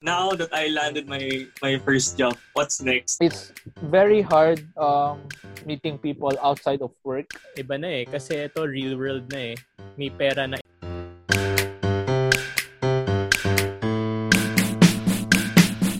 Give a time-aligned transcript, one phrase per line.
[0.00, 3.20] now that I landed my my first job, what's next?
[3.20, 3.52] It's
[3.84, 5.20] very hard um,
[5.68, 7.28] meeting people outside of work.
[7.52, 8.04] Iba na eh.
[8.08, 9.54] Kasi ito, real world na eh.
[10.00, 10.56] May pera na.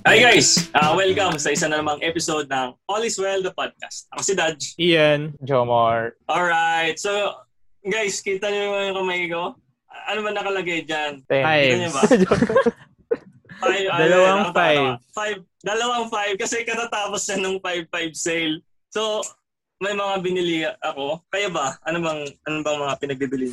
[0.08, 0.72] Hi guys!
[0.72, 4.08] Uh, welcome sa isa na namang episode ng All is Well, the podcast.
[4.16, 4.66] Ako si Dodge.
[4.80, 5.36] Ian.
[5.44, 6.16] Jomar.
[6.24, 7.44] Alright, so
[7.84, 9.60] guys, kita niyo yung kamay ko?
[10.08, 11.20] Ano ba nakalagay dyan?
[11.28, 11.68] Hi.
[11.68, 12.02] Kita niyo ba?
[13.60, 14.80] Five, ano, Dalawang ano, five.
[14.80, 15.38] ano, five.
[15.60, 18.54] Dalawang five kasi katatapos na ng 5-5 sale.
[18.88, 19.20] So,
[19.78, 21.20] may mga binili ako.
[21.28, 21.76] Kaya ba?
[21.84, 23.52] Ano bang, ano bang mga pinagbibili?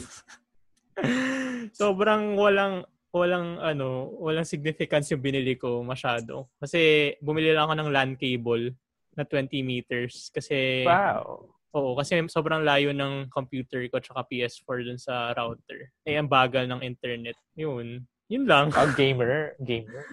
[1.75, 6.47] Sobrang walang walang ano, walang significance yung binili ko masyado.
[6.59, 8.75] Kasi bumili lang ako ng LAN cable
[9.17, 11.49] na 20 meters kasi Wow.
[11.73, 15.89] oo, kasi sobrang layo ng computer ko tsaka PS4 dun sa router.
[16.05, 17.37] Eh ang bagal ng internet.
[17.57, 18.05] Yun.
[18.27, 18.65] Yun lang.
[18.71, 19.55] Ah, gamer.
[19.57, 20.03] Gamer.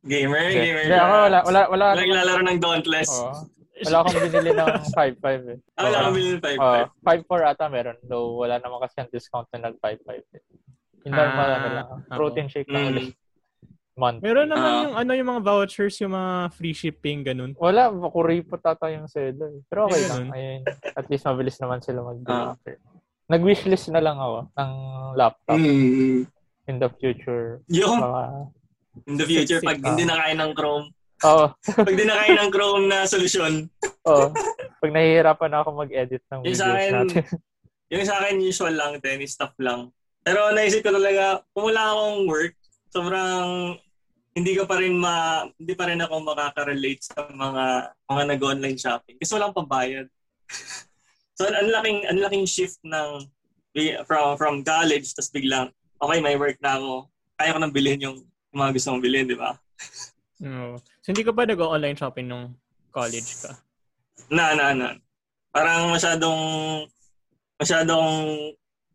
[0.00, 0.82] Gamer, gamer.
[0.82, 1.86] Hindi, ako wala, wala, wala.
[1.92, 3.10] Wala naglalaro ng Dauntless.
[3.12, 3.32] Oo.
[3.78, 5.58] wala akong binili ng 5-5 eh.
[5.76, 6.58] Ah, wala kang bilhin ng 5-5.
[6.58, 6.82] Oo,
[7.38, 7.98] 5-4 ata meron.
[8.02, 10.02] Though wala naman kasi ang discount na nag 5-5
[10.34, 10.42] eh.
[11.04, 11.86] Yung normal Ah, ano lang.
[12.08, 12.92] Protein shake lang Mm.
[12.92, 13.14] ulit.
[13.94, 14.18] Month.
[14.20, 14.82] Meron naman Ah.
[14.82, 17.50] yung ano yung mga vouchers, yung mga free shipping ganun.
[17.54, 19.58] Wala, kuripot tata yung seller.
[19.64, 20.24] Pero okay Eh, lang.
[20.28, 20.60] Ayun.
[20.88, 22.78] At least mabilis naman sila mag-deliver.
[23.28, 24.72] Nag-wishlist na lang ako ng
[25.14, 26.24] laptop Mm.
[26.68, 27.64] In the future.
[27.72, 28.22] Yung, Mga,
[29.08, 29.86] in the future, pag Ah.
[29.90, 30.86] hindi na kaya ng Chrome,
[31.24, 31.44] Oo.
[31.80, 33.66] pag hindi na kaya ng Chrome na solusyon,
[34.04, 34.30] Oo.
[34.78, 37.24] Pag nahihirapan na ako mag-edit ng Yung videos sa akin, natin.
[37.92, 39.90] yung sa akin usual lang, tennis stuff lang.
[40.22, 42.54] Pero naisip ko talaga, kung wala akong work,
[42.92, 43.74] sobrang
[44.36, 47.64] hindi ko pa rin ma hindi pa rin ako makaka-relate sa mga
[48.06, 50.06] mga nag-online shopping kasi walang pambayad.
[51.36, 53.26] so ang laking ang laking shift ng
[54.06, 57.10] from from college tapos biglang okay may work na ako.
[57.38, 58.18] Kaya ko nang bilhin yung,
[58.50, 59.54] yung mga gusto kong bilhin, di ba?
[60.42, 60.78] Oo.
[61.02, 62.54] So hindi ka ba nag-online shopping nung
[62.90, 63.54] college ka?
[64.30, 64.88] Na na na.
[65.50, 66.40] Parang masyadong
[67.58, 68.08] masyadong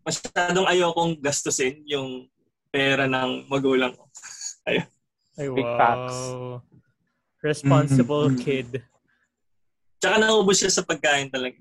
[0.04, 2.28] masyadong ayokong gastusin yung
[2.72, 4.08] pera ng magulang ko.
[4.68, 4.84] Ay,
[5.36, 5.78] Big wow.
[5.80, 6.20] facts.
[7.44, 8.40] Responsible Mhm.
[8.40, 8.70] kid.
[10.00, 11.60] Tsaka naubos siya sa pagkain talaga.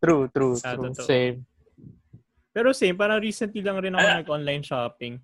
[0.00, 0.90] True, true, Ah, true.
[0.92, 1.06] totoo.
[1.06, 1.44] Same.
[2.50, 4.16] Pero same, parang recently lang rin ako Ah.
[4.18, 5.14] nag-online shopping.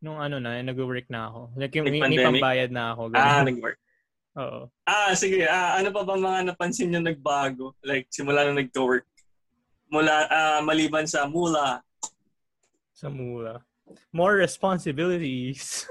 [0.00, 1.40] Nung ano na, nag-work na ako.
[1.58, 3.12] Like yung may, pambayad na ako.
[3.12, 3.46] Ah, Ganun.
[3.52, 3.78] nag-work.
[4.40, 4.70] Oo.
[4.86, 5.44] Ah, sige.
[5.44, 7.74] Ah, ano pa ba mga napansin nyo nagbago?
[7.82, 9.04] Like, simula na nag-work.
[9.90, 11.82] Mula, ah, maliban sa mula.
[12.94, 13.60] Sa mula.
[14.12, 15.88] More responsibilities.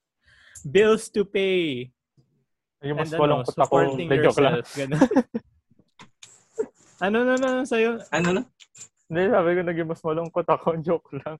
[0.64, 1.92] Bills to pay.
[2.82, 3.54] Yung mas And walang ano, ako.
[3.54, 4.66] supporting yourself.
[4.74, 5.00] Ganun.
[7.04, 8.00] ano na na sa'yo?
[8.10, 8.42] Ano na?
[9.08, 10.66] Hindi, sabi ko naging mas malungkot ako.
[10.86, 11.36] Joke lang.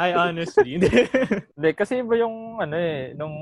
[0.00, 0.76] I honestly.
[1.54, 1.70] Hindi.
[1.76, 3.36] Kasi iba yung, ano eh, nung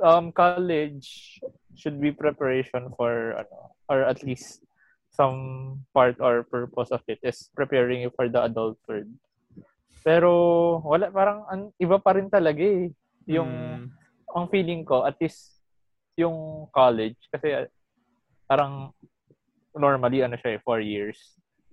[0.00, 1.38] um, college
[1.76, 4.64] should be preparation for, ano, or at least
[5.14, 9.10] some part or purpose of it is preparing you for the adult world.
[10.02, 10.30] Pero,
[10.82, 12.90] wala, parang, an, iba pa rin talaga eh.
[13.30, 13.88] Yung, Hmm.
[14.34, 15.62] ang feeling ko, at least,
[16.18, 17.66] yung college, kasi uh,
[18.44, 18.90] parang,
[19.72, 21.16] normally, ano siya eh, four years.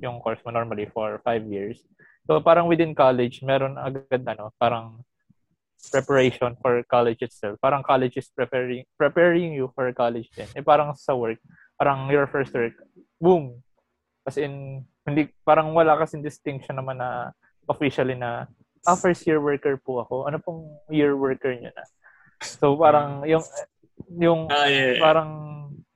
[0.02, 1.80] Yung course mo normally for five years.
[2.26, 5.02] So, parang within college, meron agad, ano, parang
[5.90, 7.58] preparation for college itself.
[7.58, 10.46] Parang college is preparing preparing you for college din.
[10.54, 11.42] Eh, parang sa work,
[11.78, 12.78] parang your first work,
[13.18, 13.58] boom!
[14.22, 17.34] As in, hindi, parang wala kasing distinction naman na
[17.66, 18.46] officially na,
[18.86, 20.30] ah, first year worker po ako.
[20.30, 21.86] Ano pong year worker niyo na?
[22.42, 23.42] So, parang yung,
[24.14, 25.02] yung, Ah, yeah, yeah.
[25.02, 25.30] parang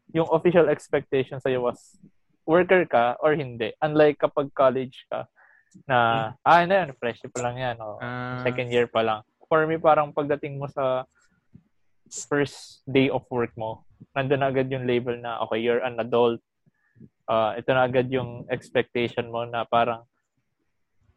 [0.09, 1.99] yung official expectation sa'yo was
[2.45, 3.73] worker ka or hindi.
[3.81, 5.25] Unlike kapag college ka
[5.83, 5.97] na,
[6.39, 7.75] ah, ano yan, fresh pa lang yan.
[7.77, 9.19] O, Ah, second year pa lang.
[9.45, 11.03] For me, parang pagdating mo sa
[12.07, 16.39] first day of work mo, nandun na agad yung label na, okay, you're an adult.
[17.25, 20.05] Uh, ito na agad yung expectation mo na parang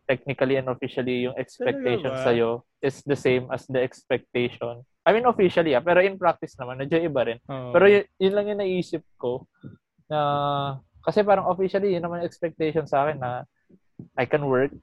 [0.09, 2.25] technically and officially yung expectation ba?
[2.25, 4.81] sa'yo is the same as the expectation.
[5.05, 7.39] I mean, officially, ah, pero in practice naman, medyo iba rin.
[7.45, 7.73] oo.
[7.77, 9.45] Pero yun, yun lang yung naisip ko
[10.09, 10.19] na
[11.05, 13.43] kasi parang officially yun naman yung expectation sa akin na
[14.15, 14.75] I can work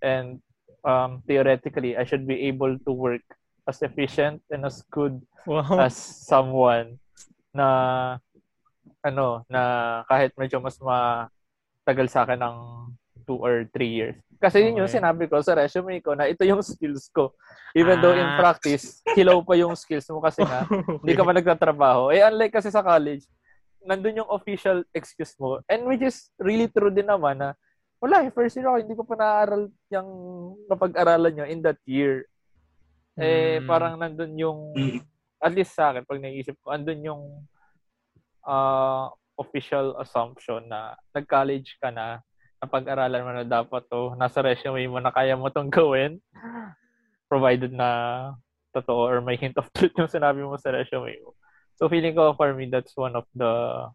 [0.00, 0.38] and
[0.86, 3.24] um, theoretically I should be able to work
[3.66, 5.78] as efficient and as good wow.
[5.78, 5.94] as
[6.26, 6.98] someone
[7.54, 7.68] na
[9.04, 9.62] ano na
[10.08, 12.56] kahit medyo mas matagal sa akin ng
[13.28, 14.16] two or three years.
[14.40, 14.96] Kasi yun yung Okay.
[14.98, 17.36] sinabi ko sa resume ko na ito yung skills ko.
[17.76, 18.38] Even though in Ah.
[18.40, 20.64] practice, hilaw pa yung skills mo kasi nga
[21.04, 22.10] hindi ka pa nagtatrabaho.
[22.10, 23.22] Eh, unlike kasi sa college,
[23.84, 25.60] nandun yung official excuse mo.
[25.66, 27.56] And which is really true din naman na
[28.00, 30.08] wala, eh, first year ako, hindi ko pa naaral yung
[30.72, 32.24] napag-aralan nyo in that year.
[33.20, 33.68] Eh, Mm.
[33.68, 34.60] parang nandun yung,
[35.36, 37.22] at least sa akin, pag naisip ko, andun yung
[38.40, 42.24] ah, official assumption na nag-college ka na,
[42.60, 46.20] napag-aralan mo na dapat to, nasa resume mo na kaya mo tong gawin,
[47.28, 47.88] provided na
[48.72, 51.32] totoo or may hint of truth yung sinabi mo sa resume mo.
[51.80, 53.88] So feeling ko for me, that's one of the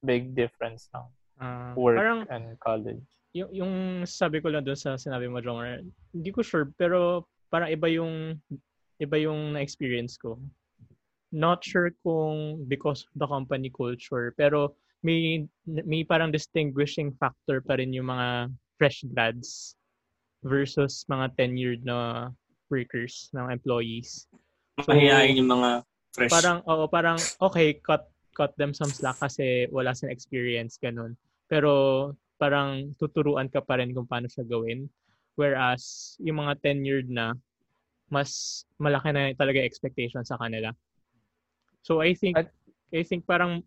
[0.00, 1.04] big difference ng
[1.36, 3.04] Ah, work parang and college.
[3.36, 3.74] yung, yung
[4.08, 5.84] sabi ko lang doon sa sinabi mo, Jomer,
[6.16, 8.40] hindi ko sure, pero parang iba yung
[8.96, 10.40] iba yung na-experience ko.
[11.36, 14.72] Not sure kung because of the company culture, pero
[15.04, 18.48] may may parang distinguishing factor pa rin yung mga
[18.80, 19.76] fresh grads
[20.40, 22.32] versus mga tenured na
[22.72, 24.24] workers, ng employees.
[24.80, 25.84] So, Mahihain yung mga
[26.16, 26.32] fresh.
[26.32, 31.12] Parang, oo, parang, okay, cut, cut them some slack kasi wala silang experience, ganun.
[31.46, 34.88] Pero, parang tuturuan ka pa rin kung paano siya gawin.
[35.36, 37.36] Whereas, yung mga tenured na,
[38.08, 40.72] mas malaki na talaga expectation sa kanila.
[41.84, 42.56] So, I think, At-
[42.94, 43.60] I think parang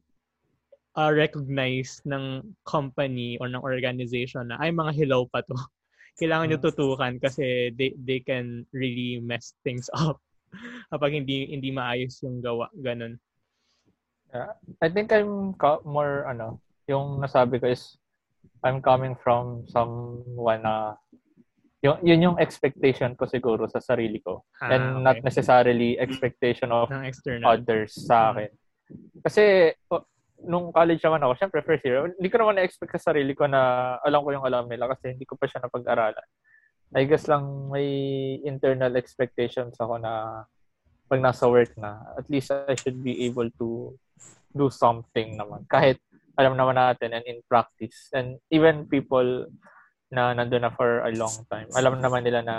[0.97, 5.55] uh, recognize ng company or ng organization na ay mga hilaw pa to.
[6.19, 10.19] Kailangan nyo tutukan kasi they, they can really mess things up
[10.91, 13.17] kapag hindi hindi maayos yung gawa ganun.
[14.81, 17.97] I think I'm more, ano, yung nasabi ko is,
[18.61, 20.93] I'm coming from someone na,
[21.81, 24.45] yung, yun yung expectation ko siguro sa sarili ko.
[24.61, 25.25] Ah, and not okay.
[25.25, 27.57] necessarily expectation of ng external.
[27.57, 28.51] others sa akin.
[29.25, 29.73] Kasi,
[30.45, 33.95] nung college naman ako, syempre first year, hindi ko naman na-expect sa sarili ko na
[34.05, 36.27] alam ko yung alam nila kasi hindi ko pa siya napag-aralan.
[36.95, 37.89] I guess lang may
[38.41, 40.44] internal expectations ako na
[41.09, 43.94] pag nasa work na, at least I should be able to
[44.53, 45.65] do something naman.
[45.69, 46.01] Kahit
[46.38, 48.09] alam naman natin and in practice.
[48.15, 49.50] And even people
[50.09, 52.56] na nandun na for a long time, alam naman nila na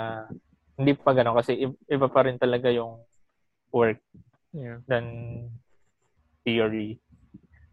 [0.79, 3.01] hindi pa ganun kasi iba pa rin talaga yung
[3.71, 3.99] work
[4.51, 4.83] Yeah.
[4.83, 5.47] than
[6.43, 6.99] theory.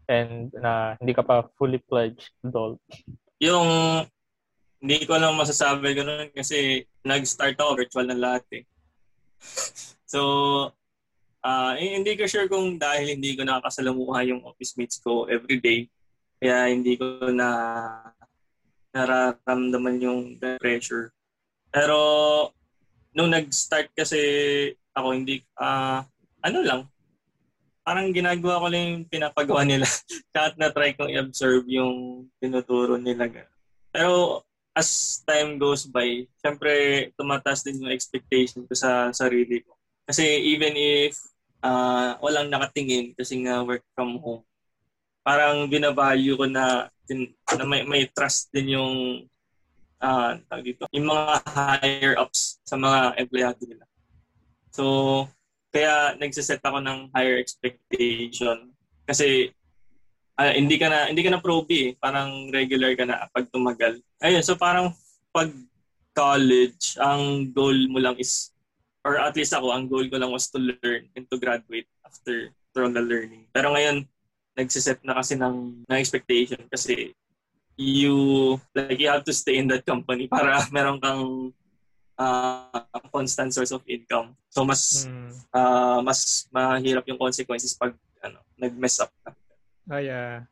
[0.07, 2.79] And na hindi ka pa fully pledged adult.
[3.39, 3.67] yung
[4.79, 8.63] hindi ko lang masasabi ganun kasi nag-start ako virtual na lahat eh.
[10.07, 10.19] So,
[11.43, 15.87] ah hindi ko sure kung dahil hindi ko nakakasalamuha yung office mates ko every day.
[16.39, 17.49] Kaya hindi ko na
[18.95, 21.11] nararamdaman yung pressure.
[21.69, 21.99] Pero
[23.11, 24.19] nung nag-start kasi
[24.95, 26.07] ako hindi ah
[26.39, 26.81] ano lang
[27.89, 29.89] parang ginagawa ko lang yung pinapagawa nila.
[30.35, 33.25] Kahit na try kong i-observe yung tinuturo nila.
[33.89, 34.45] Pero
[34.79, 36.71] as time goes by, syempre
[37.19, 39.75] tumataas din yung expectation ko sa sarili ko.
[40.07, 40.23] Kasi
[40.55, 41.19] even if
[41.59, 44.43] ah, walang nakatingin kasi nga work from home,
[45.19, 46.87] parang binavalue ko na,
[47.59, 48.95] na may, may trust din yung
[49.99, 53.85] tawag dito, yung mga higher ups sa mga empleyado nila.
[54.71, 55.27] So,
[55.69, 58.73] kaya nagsiset ako ng higher expectation
[59.05, 59.53] kasi
[60.39, 61.93] ah, hindi ka na hindi ka na proby eh.
[61.99, 63.99] Parang regular ka na pag tumagal.
[64.23, 64.95] Ayun, so parang
[65.35, 65.51] pag
[66.15, 68.55] college, ang goal mo lang is
[69.03, 72.51] or at least ako, ang goal ko lang was to learn and to graduate after
[72.75, 73.47] through the learning.
[73.51, 74.03] Pero ngayon,
[74.59, 77.15] nagsiset na kasi ng, ng expectation kasi
[77.79, 81.55] you like you have to stay in that company para meron kang
[82.19, 84.35] uh, constant source of income.
[84.51, 85.31] So mas Mm.
[85.55, 89.31] ah, mas mahirap yung consequences pag ano, nag-mess up ka.
[89.89, 90.45] Ah, yeah.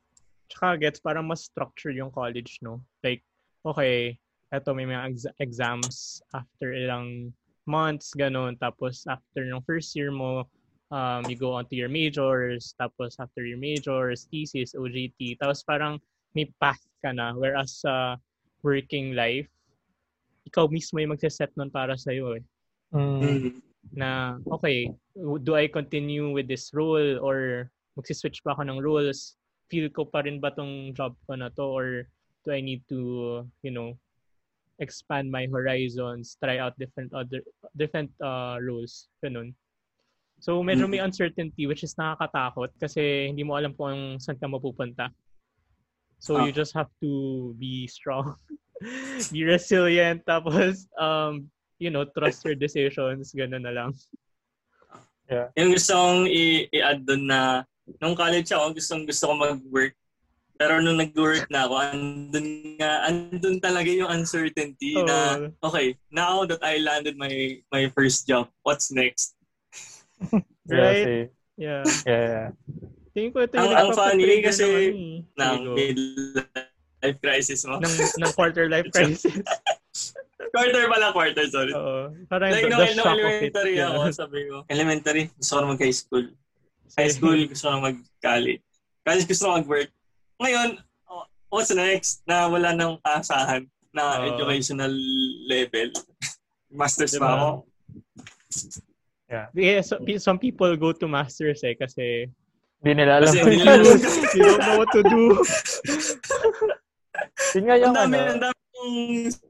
[0.49, 2.81] Tsaka gets parang mas structure yung college, no?
[3.05, 3.21] Like,
[3.61, 4.17] okay,
[4.49, 7.31] eto may mga ex- exams after ilang
[7.69, 8.57] months, ganun.
[8.57, 10.49] Tapos after ng first year mo,
[10.89, 12.73] um, you go on to your majors.
[12.79, 15.37] Tapos after your majors, thesis, OJT.
[15.37, 15.99] Tapos parang
[16.33, 17.35] may path ka na.
[17.35, 18.17] Whereas sa
[18.63, 19.51] working life,
[20.47, 22.45] ikaw mismo yung magsiset nun para sa'yo eh
[22.95, 23.59] Mm.
[23.91, 24.87] na okay,
[25.43, 27.67] do I continue with this role or
[27.97, 29.35] magsiswitch pa ako ng roles?
[29.67, 31.85] Feel ko pa rin ba tong job ko na to or
[32.45, 33.97] do I need to, you know,
[34.79, 37.41] expand my horizons, try out different other
[37.73, 39.57] different uh, roles, ganun.
[40.37, 45.09] So medyo may uncertainty which is nakakatakot kasi hindi mo alam kung saan ka mapupunta.
[46.21, 46.57] So you Ah.
[46.61, 48.37] just have to be strong,
[49.33, 51.49] be resilient, tapos um,
[51.81, 53.91] you know, trust your decisions, gano'n na lang.
[55.57, 57.41] Yung gusto kong i- i-add doon na
[57.97, 59.95] nung college ako, gustong gusto ko mag-work.
[60.57, 65.69] Pero nung nag-work na ako, andun nga, andun talaga yung uncertainty na, Oh.
[65.69, 67.29] okay, now that I landed my
[67.69, 69.37] my first job, what's next?
[70.67, 71.05] Right?
[71.05, 71.23] see.
[71.57, 71.83] Yeah.
[72.05, 72.49] yeah, yeah.
[73.15, 75.17] Tingin ko ito yung Ang- ang funny kasi ng, ano eh.
[75.37, 77.77] Ng midlife crisis mo.
[77.79, 79.31] ng, ng quarter life crisis.
[80.53, 81.73] quarter pala, quarter, sorry.
[81.73, 82.13] Oo.
[82.29, 83.53] Parang Like, the, shock of it.
[83.53, 86.25] elementary ako, sabi ko, elementary, gusto ko na mag-high school.
[86.95, 88.63] High school, gusto ko mag-college.
[89.03, 89.89] College, gusto ko mag-work.
[90.39, 90.69] Ngayon,
[91.09, 92.23] oh, what's next?
[92.23, 94.31] Na wala nang kaasahan na Oo.
[94.31, 94.93] educational
[95.49, 95.89] level.
[96.79, 97.23] Masters Diba?
[97.23, 97.49] pa ako.
[99.55, 102.31] Yeah, so, pe- some people go to masters eh kasi
[102.79, 103.27] Hindi nila alam.
[103.27, 103.97] Kasi hindi nila alam.
[103.99, 105.23] they don't know what to do.
[107.57, 108.93] Yun nga yung Ang dami, ano, ang dami yung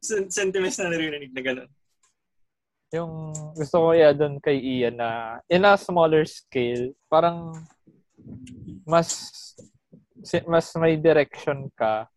[0.01, 1.69] sen- sentiments na naririnig na gano'n.
[2.91, 7.51] Yung gusto ko iya doon kay Ian na in a smaller scale, parang
[8.87, 9.35] mas
[10.47, 12.07] mas may direction ka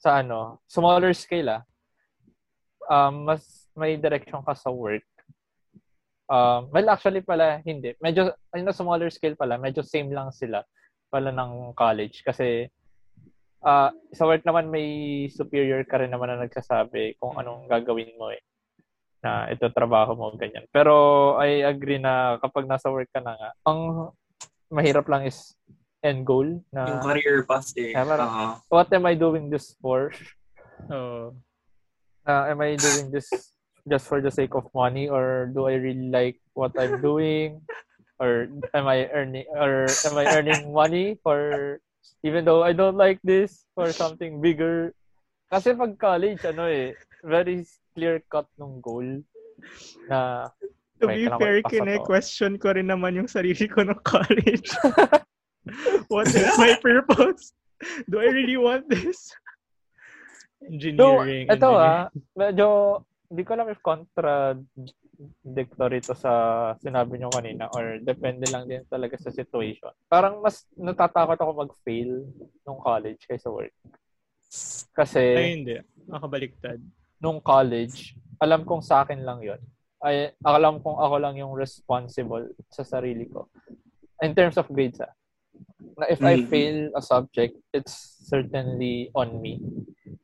[0.00, 1.62] sa ano, smaller scale ah.
[2.90, 5.04] Um, mas may direction ka sa work.
[6.26, 7.94] Um, well, actually pala, hindi.
[8.02, 10.64] Medyo, in a smaller scale pala, medyo same lang sila
[11.12, 12.24] pala ng college.
[12.24, 12.66] Kasi
[13.60, 18.32] ah sa work naman may superior ka rin naman na nagsasabi kung anong gagawin mo
[18.32, 18.40] eh
[19.20, 20.64] na ito trabaho mo, ganyan.
[20.72, 20.92] Pero
[21.36, 24.10] I agree na kapag nasa work ka na nga, ang
[24.72, 25.52] mahirap lang is
[26.00, 27.92] end goal na yung career path eh.
[27.92, 28.46] Ah, parang- Oo.
[28.72, 30.08] what am I doing this for?
[30.88, 31.36] Oh.
[32.24, 33.28] Uh, am I doing this
[33.84, 37.60] just for the sake of money or do I really like what I'm doing?
[38.20, 41.80] Or am I earning or am I earning money for
[42.20, 44.92] even though I don't like this for something bigger?
[45.48, 46.92] Kasi pag college, ano eh,
[47.24, 49.22] very clear cut nung goal
[50.08, 50.48] na
[51.00, 54.68] To be fair, kine-question ko rin naman yung sarili ko ng college.
[56.12, 57.56] What is my purpose?
[58.04, 59.32] Do I really want this?
[60.60, 61.48] So, Engineering.
[61.48, 61.80] ito engineering.
[61.80, 63.00] ah, medyo,
[63.32, 66.32] hindi ko alam if contradictory to sa
[66.84, 69.96] sinabi nyo kanina or depende lang din talaga sa situation.
[70.04, 72.28] Parang mas natatakot ako mag-fail
[72.68, 73.72] nung college kaysa work.
[74.92, 75.80] Kasi, Ay, hindi.
[76.04, 76.76] Makabaliktad.
[77.20, 79.60] Nung college, alam kong sa akin lang yon
[80.00, 83.52] ay alam kong ako lang yung responsible sa sarili ko.
[84.24, 85.12] In terms of grades, ah.
[86.00, 86.48] Na if I Mhm.
[86.48, 87.92] fail a subject, it's
[88.24, 89.60] certainly on me.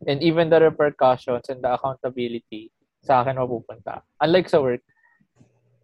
[0.09, 2.73] And even the repercussions and the accountability
[3.05, 4.01] sa akin mapupunta.
[4.25, 4.81] Unlike sa work,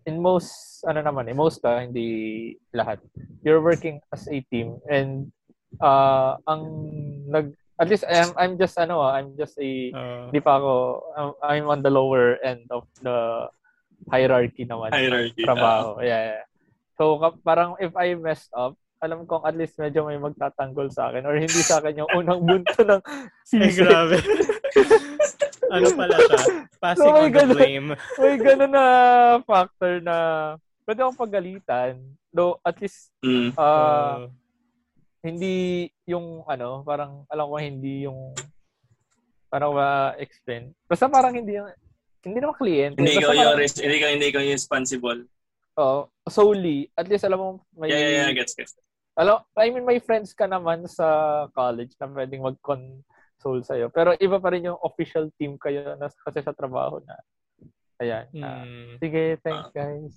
[0.09, 2.99] in most, ano naman eh, most ka, hindi lahat.
[3.45, 5.29] You're working as a team and
[5.85, 6.63] uh, ang
[7.29, 7.53] nag,
[7.83, 10.73] at least I'm, I'm just, ano ah, I'm just a, Uh, hindi pa ako,
[11.13, 13.51] I'm- I'm on the lower end of the
[14.07, 14.95] hierarchy naman.
[14.95, 15.43] Hierarchy.
[15.43, 15.99] Trabaho.
[15.99, 16.45] Yeah, yeah.
[16.95, 21.27] So, parang if I messed up, alam kong at least medyo may magtatanggol sa akin
[21.27, 23.91] or hindi sa akin yung unang bunto ng ay, season.
[23.91, 24.15] grabe.
[25.75, 26.43] ano pala siya?
[26.79, 27.51] Passing my on the God.
[27.51, 27.87] blame.
[28.23, 28.85] may ganun na
[29.43, 30.17] factor na
[30.87, 31.93] pwede akong pagalitan.
[32.31, 33.53] Though, at least, Mm.
[33.55, 34.31] ah, Uh,
[35.23, 38.35] hindi yung ano, parang alam ko hindi yung
[39.47, 40.75] parang ma-explain.
[40.91, 41.71] Basta parang hindi yung
[42.23, 42.99] hindi naman kliyente.
[42.99, 45.21] Hindi ikaw yung, parang, res- hindi ikaw, hindi ikaw yung responsible.
[45.75, 48.37] oh, solely, at least alam mo, may, Yeah, yeah, yeah.
[48.37, 48.73] Gets, gets.
[49.19, 53.91] alam, I mean, may friends ka naman sa college na pwedeng mag-console sa'yo.
[53.91, 57.17] Pero iba pa rin yung official team kayo na, kasi sa trabaho na,
[57.99, 58.95] ayan, na, hmm.
[59.03, 60.15] sige, thanks guys.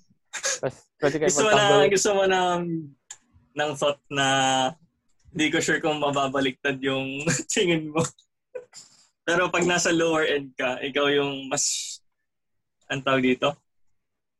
[0.60, 2.40] Tapos, pwede kayo Gusto mo na, gusto mo na
[3.56, 4.28] ng thought na
[5.30, 8.02] hindi ko sure kung mababaliktad yung tingin mo.
[9.22, 11.98] Pero pag nasa lower end ka, ikaw yung mas,
[12.86, 13.50] ang tawag dito,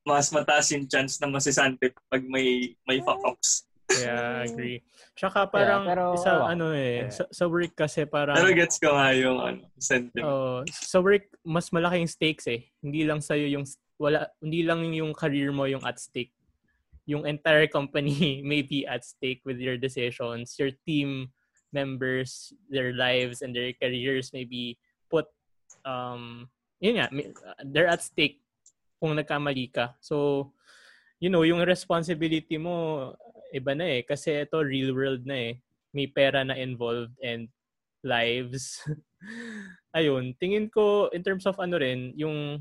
[0.06, 3.66] mas mataas yung chance na masisante pag may may fuck-ups.
[3.90, 4.82] Yeah, agree.
[5.14, 6.48] Tsaka parang Yeah, pero, sa ewan.
[6.54, 7.10] ano eh, Yeah.
[7.10, 10.26] sa, sa work kasi parang Pero gets ko nga yung ano, sentiment.
[10.26, 12.66] oh, sa work mas malaking stakes eh.
[12.78, 13.62] Hindi lang sa yung
[13.98, 16.34] wala hindi lang yung career mo yung at stake.
[17.06, 20.58] Yung entire company may be at stake with your decisions.
[20.58, 21.30] Your team
[21.72, 24.78] members, their lives and their careers may be
[25.10, 25.26] put
[25.86, 26.50] um
[26.82, 27.32] yun nga, may-
[27.64, 28.42] they're at stake
[29.00, 29.96] kung nagkamali ka.
[30.00, 30.50] So,
[31.20, 33.12] you know, yung responsibility mo,
[33.52, 34.02] iba na eh.
[34.04, 35.54] Kasi ito, real world na eh.
[35.96, 37.48] May pera na involved and
[38.04, 38.84] lives.
[39.96, 42.60] Ayun, tingin ko, in terms of ano rin, yung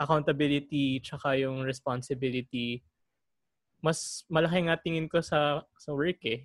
[0.00, 2.80] accountability tsaka yung responsibility,
[3.80, 6.44] mas malaki nga tingin ko sa sa work eh.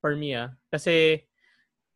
[0.00, 0.52] For me ah.
[0.72, 1.24] Kasi,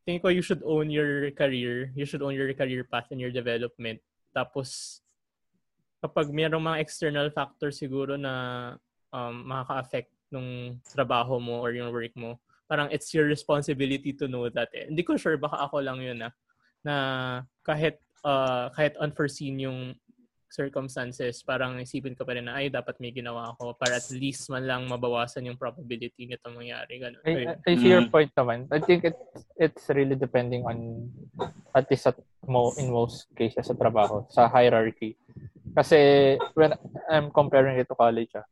[0.05, 1.93] tingin ko you should own your career.
[1.97, 4.05] You should own your career path and your development.
[4.37, 5.01] Tapos,
[6.05, 8.33] kapag mayroong mga external factors siguro na
[9.09, 12.37] um, makaka-affect nung trabaho mo or yung work mo,
[12.69, 14.85] parang it's your responsibility to know that eh.
[14.91, 16.33] Hindi ko sure, baka ako lang yun ah,
[16.85, 16.95] na
[17.65, 19.97] kahit uh, kahit unforeseen yung
[20.54, 24.46] circumstances, parang isipin ka pa rin na, ay, dapat may ginawa ako para at least
[24.46, 27.02] man lang mabawasan yung probability nito mangyari.
[27.02, 27.18] Ganun.
[27.26, 28.70] I, I see your point naman.
[28.70, 29.18] I think it,
[29.58, 31.11] it's really depending on,
[31.75, 32.14] at least at
[32.46, 35.18] mo, in most cases sa trabaho, sa hierarchy.
[35.75, 35.99] Kasi
[36.54, 36.70] when
[37.11, 38.46] I'm comparing it to college, ah,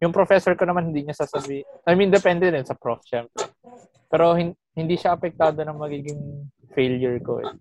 [0.00, 3.52] yung professor ko naman hindi niya sasabi, I mean, depende din sa prof, syempre.
[4.08, 7.52] Pero hin- hindi siya apektado ng magiging failure ko eh.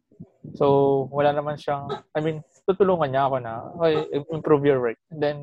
[0.56, 2.40] So, wala naman siyang, I mean,
[2.70, 3.96] tutulungan niya ako na, okay,
[4.30, 5.02] improve your work.
[5.10, 5.38] And then,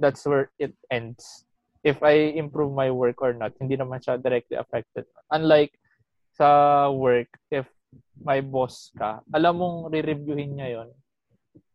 [0.00, 1.44] that's where it ends.
[1.84, 5.04] If I improve my work or not, hindi naman siya directly affected.
[5.28, 5.76] Unlike
[6.32, 7.68] sa work, if
[8.16, 10.88] my boss ka, alam mong re-reviewin niya yon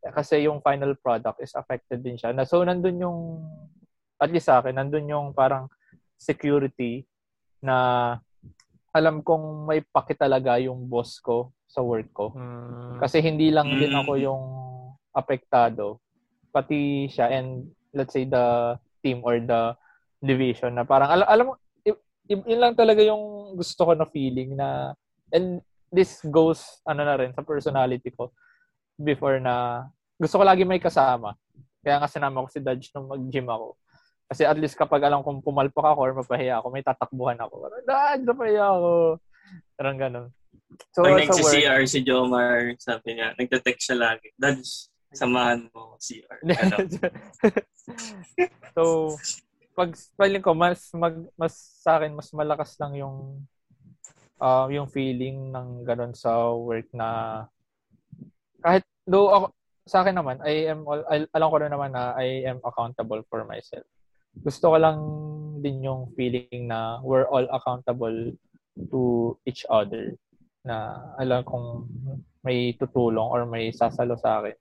[0.02, 2.34] kasi yung final product is affected din siya.
[2.34, 3.20] Na, so, nandun yung,
[4.18, 5.70] at least sa akin, nandun yung parang
[6.18, 7.06] security
[7.62, 8.18] na
[8.92, 12.36] alam kong may paki talaga yung boss ko sa work ko.
[12.36, 13.00] Hmm.
[13.00, 14.24] Kasi hindi lang din ako hmm.
[14.28, 14.44] yung
[15.16, 16.04] apektado,
[16.52, 19.72] pati siya and let's say the team or the
[20.20, 21.54] division na parang al- alam mo
[22.28, 24.96] yun lang talaga yung gusto ko na feeling na
[25.36, 25.60] and
[25.92, 28.32] this goes ano na rin sa personality ko
[28.96, 29.84] before na
[30.16, 31.34] gusto ko lagi may kasama.
[31.82, 33.74] Kaya nga sinama ko si Dodge nung mag-gym ako.
[34.30, 37.68] Kasi at least kapag alam kong pumalpak ako or mapahiya ako, may tatakbuhan ako.
[37.84, 38.92] Dodge, napahiya ako.
[39.76, 40.28] Parang ganun.
[40.92, 44.32] So, Pag nagsi-CR si Jomar, sabi niya, nagte-text siya lagi.
[44.36, 46.40] Dodge, samahan mo CR.
[48.72, 49.16] So,
[49.76, 51.52] pag feeling ko, mas, mag, mas
[51.84, 53.44] sa akin, mas malakas lang yung
[54.42, 57.44] uh, yung feeling ng ganun sa work na
[58.66, 59.46] kahit though ako,
[59.86, 63.46] sa akin naman, I am I, alam ko na naman na I am accountable for
[63.46, 63.86] myself.
[64.40, 65.00] Gusto ko lang
[65.60, 68.32] din yung feeling na we're all accountable
[68.90, 69.02] to
[69.44, 70.16] each other
[70.62, 71.90] na alam kong
[72.46, 74.58] may tutulong or may sasalo sa akin.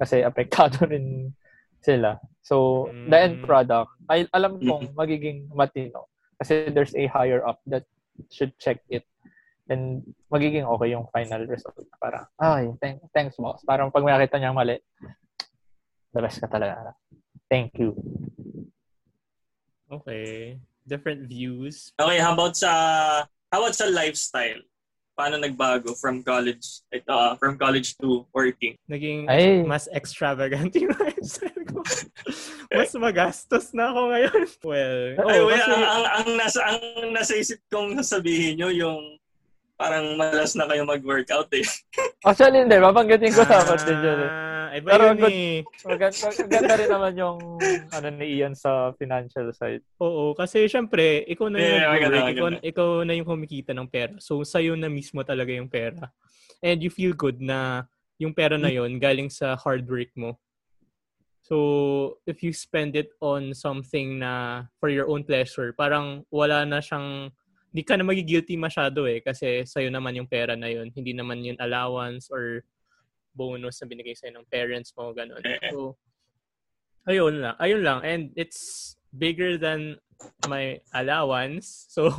[0.00, 1.32] Kasi apektado rin
[1.80, 2.20] sila.
[2.40, 3.46] So, the end mm.
[3.46, 6.08] product, ay, alam kong magiging matino.
[6.40, 7.84] Kasi there's a higher up that
[8.32, 9.04] should check it.
[9.70, 11.86] And magiging okay yung final result.
[12.00, 13.62] Para, ay, thank, thanks boss.
[13.62, 14.80] Parang pag makita niya mali,
[16.10, 16.96] the best ka talaga.
[17.46, 17.94] Thank you.
[19.90, 20.58] Okay.
[20.86, 21.92] Different views.
[21.98, 22.72] Okay, how about sa
[23.52, 24.62] how about sa lifestyle?
[25.20, 28.72] Paano nagbago from college uh, from college to working?
[28.88, 29.60] Naging Ay.
[29.60, 31.84] mas extravagant yung lifestyle ko.
[32.72, 34.44] mas magastos na ako ngayon.
[34.64, 35.76] Well, oh, Ay, well kasi...
[35.76, 36.80] ang, ang, ang, nasa, ang
[37.12, 39.19] nasa isip kong sabihin nyo yung
[39.80, 41.64] parang malas na kayo mag-workout eh.
[42.28, 42.76] Actually, hindi.
[42.76, 44.32] Mabanggitin ko dapat din yun eh.
[44.70, 45.56] Iba Pero yun good, eh.
[45.82, 47.38] Maganda, maganda rin naman yung
[47.90, 49.80] ano ni Ian sa financial side.
[49.98, 54.14] Oo, kasi syempre, ikaw na yung yeah, maganda, ikaw, ikaw na yung kumikita ng pera.
[54.20, 56.12] So, sa'yo na mismo talaga yung pera.
[56.60, 57.88] And you feel good na
[58.20, 60.36] yung pera na yon galing sa hard work mo.
[61.40, 66.78] So, if you spend it on something na for your own pleasure, parang wala na
[66.78, 67.32] siyang,
[67.70, 70.90] hindi ka na magigilty masyado eh, kasi sa'yo naman yung pera na yun.
[70.90, 72.66] Hindi naman yun allowance or
[73.30, 75.38] bonus na binigay sa'yo ng parents mo, ganun.
[75.46, 75.70] Eh.
[75.70, 75.94] So,
[77.06, 77.54] ayun lang.
[77.62, 78.02] Ayun lang.
[78.02, 80.02] And it's bigger than
[80.50, 81.86] my allowance.
[81.94, 82.10] So,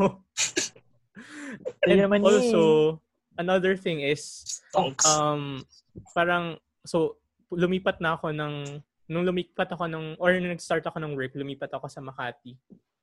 [1.84, 2.98] and also,
[3.36, 4.64] another thing is,
[5.04, 5.68] um,
[6.16, 6.56] parang,
[6.88, 7.20] so,
[7.52, 8.80] lumipat na ako ng,
[9.12, 12.56] nung lumipat ako ng, or nung nag-start ako ng work, lumipat ako sa Makati.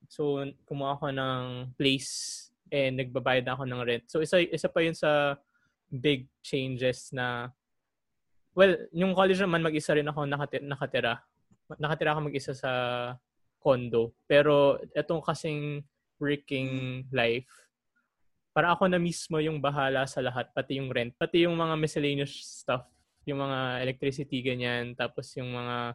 [0.08, 1.44] So, kumuha ako ng
[1.76, 4.04] place and nagbabayad na ako ng rent.
[4.08, 5.36] So, isa, isa pa yun sa
[5.88, 7.52] big changes na
[8.58, 11.22] Well, yung college naman, mag-isa rin ako nakatira.
[11.78, 12.10] nakatira.
[12.10, 12.72] Ako mag-isa sa
[13.62, 14.10] condo.
[14.26, 15.86] Pero itong kasing
[16.18, 17.46] working life,
[18.50, 22.34] para ako na mismo yung bahala sa lahat, pati yung rent, pati yung mga miscellaneous
[22.42, 22.82] stuff,
[23.22, 25.94] yung mga electricity, ganyan, tapos yung mga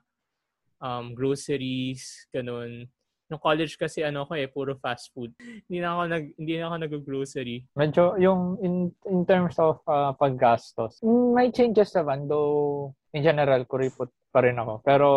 [0.79, 2.87] um, groceries, ganun.
[3.31, 5.33] Nung college kasi ano ko eh, puro fast food.
[5.39, 7.57] Hindi na ako nag hindi na ako nag-grocery.
[7.75, 14.11] Medyo yung in in terms of uh, paggastos, may changes naman though in general kuripot
[14.29, 14.83] pa rin ako.
[14.83, 15.07] Pero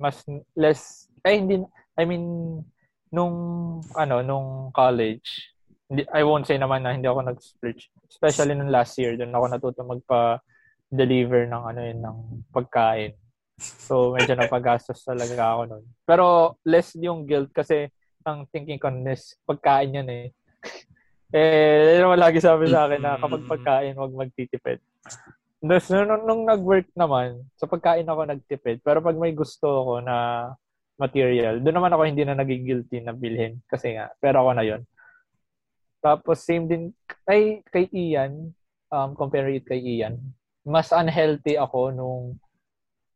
[0.00, 0.24] mas
[0.58, 1.62] less ay hindi
[1.94, 2.24] I mean
[3.14, 3.36] nung
[3.94, 5.54] ano nung college
[5.88, 7.92] hindi, I won't say naman na hindi ako nag-splurge.
[8.08, 12.18] Especially nung last year, doon ako natuto magpa-deliver ng ano yun, ng
[12.50, 13.12] pagkain.
[13.84, 15.84] So, medyo napagastos talaga ako nun.
[16.04, 17.88] Pero, less yung guilt kasi
[18.24, 20.26] ang thinking ko is pagkain yan eh.
[21.36, 24.80] eh, yun naman lagi sabi sa akin na kapag pagkain, huwag magtitipid.
[25.64, 28.84] Tapos, nung, nung nag-work naman, sa pagkain ako nagtipid.
[28.84, 30.16] Pero pag may gusto ako na
[31.00, 33.60] material, doon naman ako hindi na naging guilty na bilhin.
[33.68, 34.82] Kasi nga, pero ako na yon
[36.04, 36.82] Tapos, same din,
[37.24, 38.52] ay, kay Ian,
[38.92, 40.20] um, compare it kay Ian,
[40.64, 42.40] mas unhealthy ako nung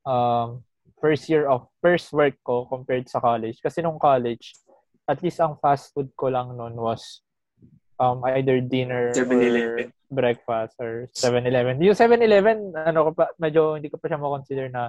[0.09, 0.65] um,
[0.99, 3.61] first year of first work ko compared sa college.
[3.61, 4.57] Kasi nung college,
[5.05, 7.21] at least ang fast food ko lang noon was
[8.01, 9.93] um, either dinner 7-Eleven.
[9.93, 11.77] or breakfast or 7-Eleven.
[11.85, 14.89] Yung 7-Eleven, ano ko pa, medyo hindi ko pa siya consider na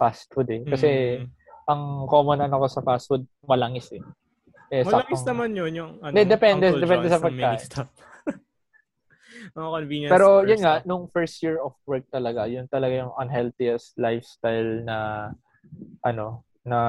[0.00, 0.60] fast food eh.
[0.64, 0.88] Kasi
[1.20, 1.28] Mm.
[1.66, 4.02] ang common ano ko sa fast food, malangis eh.
[4.70, 7.58] eh Malangis saktong- naman yun, yung ano, Hindi, depende- Uncle depende John's sa pagkain.
[9.54, 13.12] Mga convenience Pero store yun nga, nung first year of work talaga, yun talaga yung
[13.14, 15.30] unhealthiest lifestyle na
[16.02, 16.80] ano, na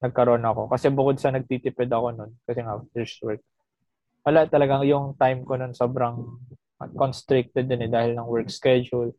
[0.00, 0.72] nagkaroon ako.
[0.72, 3.42] Kasi bukod sa nagtitipid ako nun, kasi nga first work,
[4.22, 6.38] wala talagang yung time ko nun sobrang
[6.98, 9.14] constricted din eh dahil ng work schedule.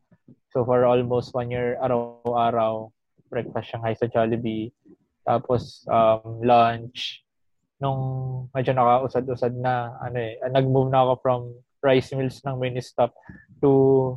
[0.52, 2.92] So for almost one year, araw-araw,
[3.32, 4.72] breakfast Shanghai sa Jollibee.
[5.24, 7.24] Tapos um, lunch.
[7.80, 8.00] Nung
[8.52, 11.42] medyo nakausad-usad na, ano eh, nag-move na ako from
[11.84, 13.12] rice meals ng Ministop
[13.60, 14.16] to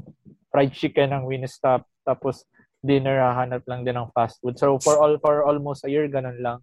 [0.55, 1.85] fried chicken ng Ministop.
[2.07, 2.47] Tapos
[2.81, 4.55] dinner, hahanap lang din ng fast food.
[4.57, 6.63] So for all for almost a year, ganun lang.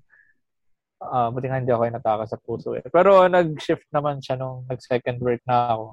[1.03, 2.85] Ah, buti nga hindi ako nataka sa puso eh.
[2.87, 5.85] Pero nag-shift naman siya nung nag-second work na ako.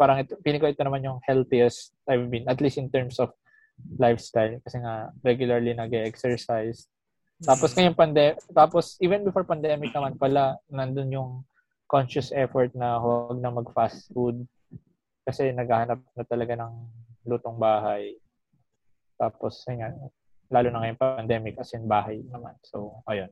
[0.00, 3.36] Parang ito, piling ko ito naman yung healthiest I've been, at least in terms of
[4.00, 4.56] lifestyle.
[4.64, 6.88] Kasi nga, regularly nag-exercise.
[7.44, 11.30] Tapos ngayong pandemic, tapos even before pandemic naman pala, nandun yung
[11.86, 14.46] conscious effort na huwag na mag-fast food.
[15.26, 16.72] Kasi naghahanap na talaga ng
[17.26, 18.14] lutong bahay.
[19.18, 20.10] Tapos, yun
[20.46, 22.54] lalo na ngayong pandemic, as in bahay naman.
[22.62, 23.30] So, ayun.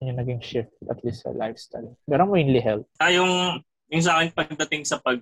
[0.00, 1.92] Yun yung naging shift, at least sa lifestyle.
[2.08, 2.88] Pero mainly health.
[2.96, 3.60] Ah, yung,
[3.92, 5.20] yung sa akin pagdating sa pag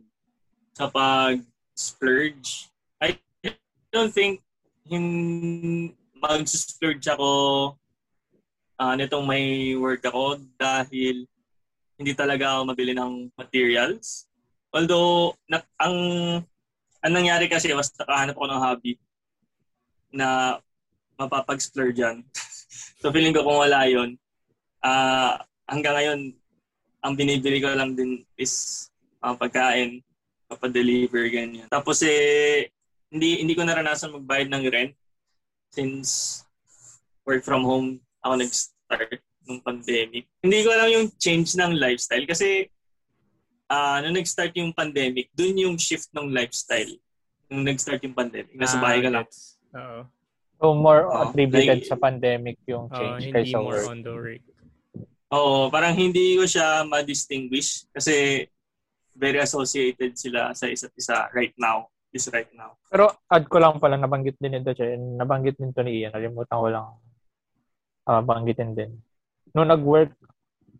[0.78, 1.42] sa pag
[1.74, 2.70] splurge,
[3.02, 3.18] I
[3.90, 4.40] don't think
[4.86, 7.30] hin mag-splurge ako
[8.80, 11.28] ah nitong may work ako dahil
[12.00, 14.24] hindi talaga ako mabili ng materials.
[14.72, 15.96] Although, na, ang,
[17.04, 18.92] ang nangyari kasi, was nakahanap ako ng hobby
[20.08, 20.56] na
[21.20, 22.24] mapapag-splurge dyan.
[23.04, 24.16] so, feeling ko kung wala yun,
[24.80, 26.20] ah hanggang ngayon,
[27.04, 28.88] ang binibili ko lang din is
[29.20, 30.00] uh, pagkain,
[30.48, 31.68] papadeliver, ganyan.
[31.68, 32.72] Tapos eh,
[33.12, 34.94] hindi, hindi ko naranasan magbayad ng rent
[35.68, 36.40] since
[37.28, 40.30] work from home ako nag-start nung pandemic.
[40.38, 42.70] Hindi ko alam yung change ng lifestyle kasi
[43.66, 46.94] ah nung nag-start yung pandemic, dun yung shift ng lifestyle.
[47.46, 49.26] Nung nag-start yung pandemic, nasa Ah, bahay ka lang.
[49.74, 50.00] Oo.
[50.60, 53.90] So, more Oh, attributed like- sa pandemic yung change hindi kaysa more work.
[53.90, 54.42] on the work.
[55.30, 58.46] Oo, parang hindi ko siya ma-distinguish kasi
[59.12, 61.90] very associated sila sa isa't isa right now.
[62.10, 62.74] Is right now.
[62.90, 64.98] Pero add ko lang pala, nabanggit din ito, Che.
[64.98, 66.10] Nabanggit din to ni Ian.
[66.10, 66.86] Nalimutan ko lang
[68.02, 68.90] ah, banggitin din.
[69.54, 70.14] Nung nag-work,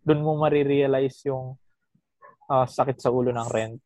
[0.01, 1.55] dun mo marirealize yung
[2.47, 3.79] ah, sakit sa ulo ng rent.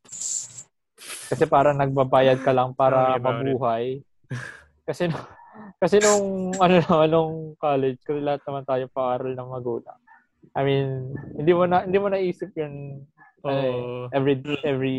[1.26, 4.02] Kasi parang nagbabayad ka lang para mabuhay.
[4.86, 5.30] Kasi nung-
[5.80, 10.00] kasi nung ano naman nung college, kasi lahat naman tayo paaral ng magulang.
[10.56, 10.88] I mean,
[11.36, 13.02] hindi mo na hindi mo naisip yun
[13.46, 14.10] eh, Oo.
[14.14, 14.98] every every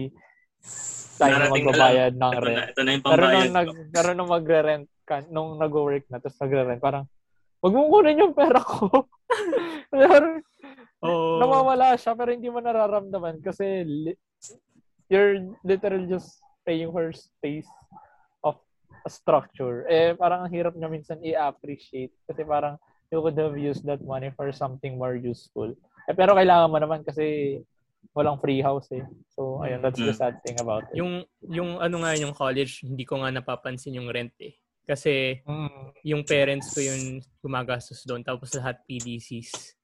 [1.16, 2.56] time na magbabayad ng Ito rent.
[2.56, 6.18] na, ito na yung Pero pambayad nung, nag, pero nung magre-rent ka, nung nag-work na,
[6.20, 7.04] tapos nagre-rent, parang,
[7.66, 9.10] wag mo kunin yung pera ko.
[9.90, 10.38] Pero,
[11.02, 11.42] Oo.
[11.42, 14.18] nawawala siya, pero hindi mo nararamdaman kasi li-
[15.10, 17.66] you're literally just paying for space
[18.42, 18.54] of
[19.02, 19.82] a structure.
[19.90, 22.78] Eh, parang ang hirap niya minsan i-appreciate kasi parang
[23.10, 25.70] you could have used that money for something more useful.
[26.06, 27.58] Eh, pero kailangan mo naman kasi
[28.14, 29.02] walang free house eh.
[29.34, 30.18] So, ayun, that's the Mm.
[30.18, 30.98] sad thing about it.
[30.98, 34.54] Yung, yung ano nga yung college, hindi ko nga napapansin yung rent eh.
[34.86, 35.90] Kasi Mm.
[36.06, 37.02] yung parents ko yung
[37.42, 39.74] gumagastos doon tapos lahat PDCs.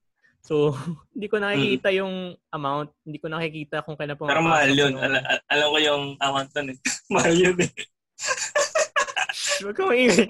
[0.41, 0.71] So,
[1.15, 2.95] hindi ko nakikita yung amount.
[3.03, 4.39] Hindi ko nakikita kung kailan pumapasok.
[4.39, 4.95] Pero mahal yun.
[4.95, 6.79] yung- Al- al- alam ko yung amount nun eh.
[7.15, 7.71] mahal yun eh.
[9.63, 10.27] Huwag maingay.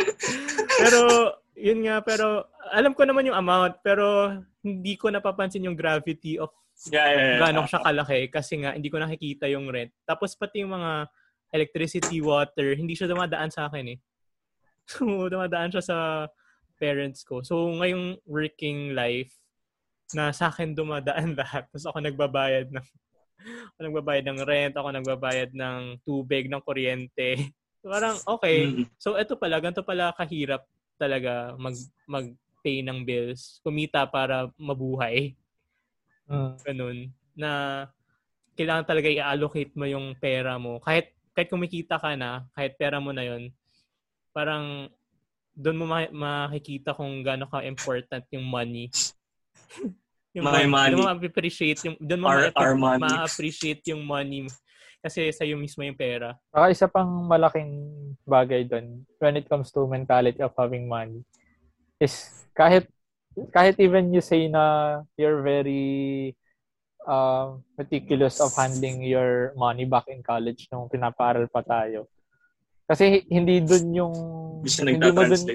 [0.76, 1.00] pero,
[1.56, 6.52] yun nga, pero alam ko naman yung amount, pero hindi ko napapansin yung gravity of
[6.90, 7.06] Yeah,
[7.38, 7.68] yeah, yeah.
[7.68, 9.94] siya kalaki kasi nga hindi ko nakikita yung rent.
[10.02, 11.06] Tapos pati yung mga
[11.54, 13.98] electricity, water, hindi siya dumadaan sa akin eh.
[14.92, 15.98] So, dumadaan siya sa
[16.76, 17.40] parents ko.
[17.46, 19.32] So, ngayong working life,
[20.12, 21.66] na sa akin dumadaan lahat.
[21.72, 22.86] Tapos ako nagbabayad ng
[23.74, 27.50] ako nagbabayad ng rent, ako nagbabayad ng tubig, ng kuryente.
[27.82, 28.58] So, parang, okay.
[28.70, 28.84] Mm.
[29.00, 30.62] So, ito pala, ganito pala kahirap
[31.00, 31.74] talaga mag,
[32.06, 33.58] mag-pay ng bills.
[33.64, 35.34] Kumita para mabuhay
[36.32, 36.54] Mm.
[36.64, 36.98] ganun,
[37.36, 37.50] na
[38.56, 40.80] kailangan talaga i-allocate mo yung pera mo.
[40.80, 43.52] Kahit, kahit kumikita ka na, kahit pera mo na yon
[44.32, 44.88] parang
[45.52, 48.88] doon mo ma- makikita kung gaano ka-important yung money.
[50.36, 50.96] yung My money.
[50.96, 53.04] Doon mo ma-appreciate yung, doon mo Our- ma- our money.
[53.04, 54.48] ma-appreciate yung money.
[55.02, 56.32] Kasi sa'yo mismo yung pera.
[56.54, 57.70] Saka isa pang malaking
[58.24, 61.20] bagay doon when it comes to mentality of having money
[61.98, 62.86] is kahit
[63.50, 66.34] kahit even you say na you're very
[67.06, 72.06] uh, meticulous of handling your money back in college nung pinapaaral pa tayo.
[72.92, 74.14] Kasi hindi doon yung
[74.68, 75.48] hindi mo dun,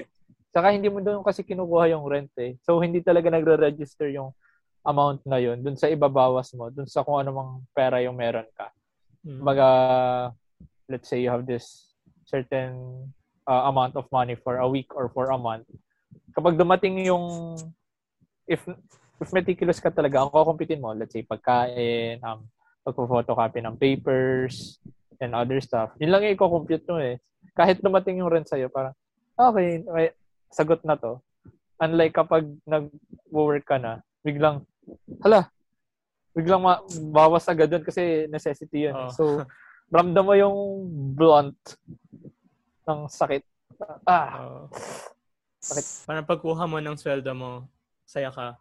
[0.50, 2.58] saka hindi mo doon kasi kinukuha yung rent eh.
[2.66, 4.34] So hindi talaga nagre-register yung
[4.82, 8.50] amount na yun doon sa ibabawas mo, doon sa kung ano mang pera yung meron
[8.58, 8.74] ka.
[9.22, 9.46] Mm.
[9.46, 9.68] Baga,
[10.90, 11.94] let's say you have this
[12.26, 13.06] certain
[13.46, 15.70] uh, amount of money for a week or for a month.
[16.34, 17.54] Kapag dumating yung
[18.50, 18.66] if
[19.22, 22.42] if meticulous ka talaga, ang kukumpitin mo, let's say pagkain, um,
[22.82, 24.82] pagpo-photocopy ng papers,
[25.20, 25.94] and other stuff.
[25.98, 27.18] Yun lang yung i-compute mo eh.
[27.54, 28.94] Kahit dumating yung rent sa'yo, parang,
[29.34, 30.14] okay, may,
[30.50, 31.18] sagot na to.
[31.78, 34.66] Unlike kapag nag-work ka na, biglang,
[35.22, 35.50] hala,
[36.34, 38.94] biglang ma- bawas agad dun kasi necessity yun.
[38.94, 39.10] Oh.
[39.10, 39.22] So,
[39.90, 40.56] ramdam mo yung
[41.14, 41.58] blunt
[42.86, 43.42] ng sakit.
[44.06, 44.30] Ah.
[44.42, 44.66] Oh.
[45.58, 46.06] Sakit.
[46.06, 47.66] Parang pagkuha mo ng sweldo mo,
[48.06, 48.58] saya ka.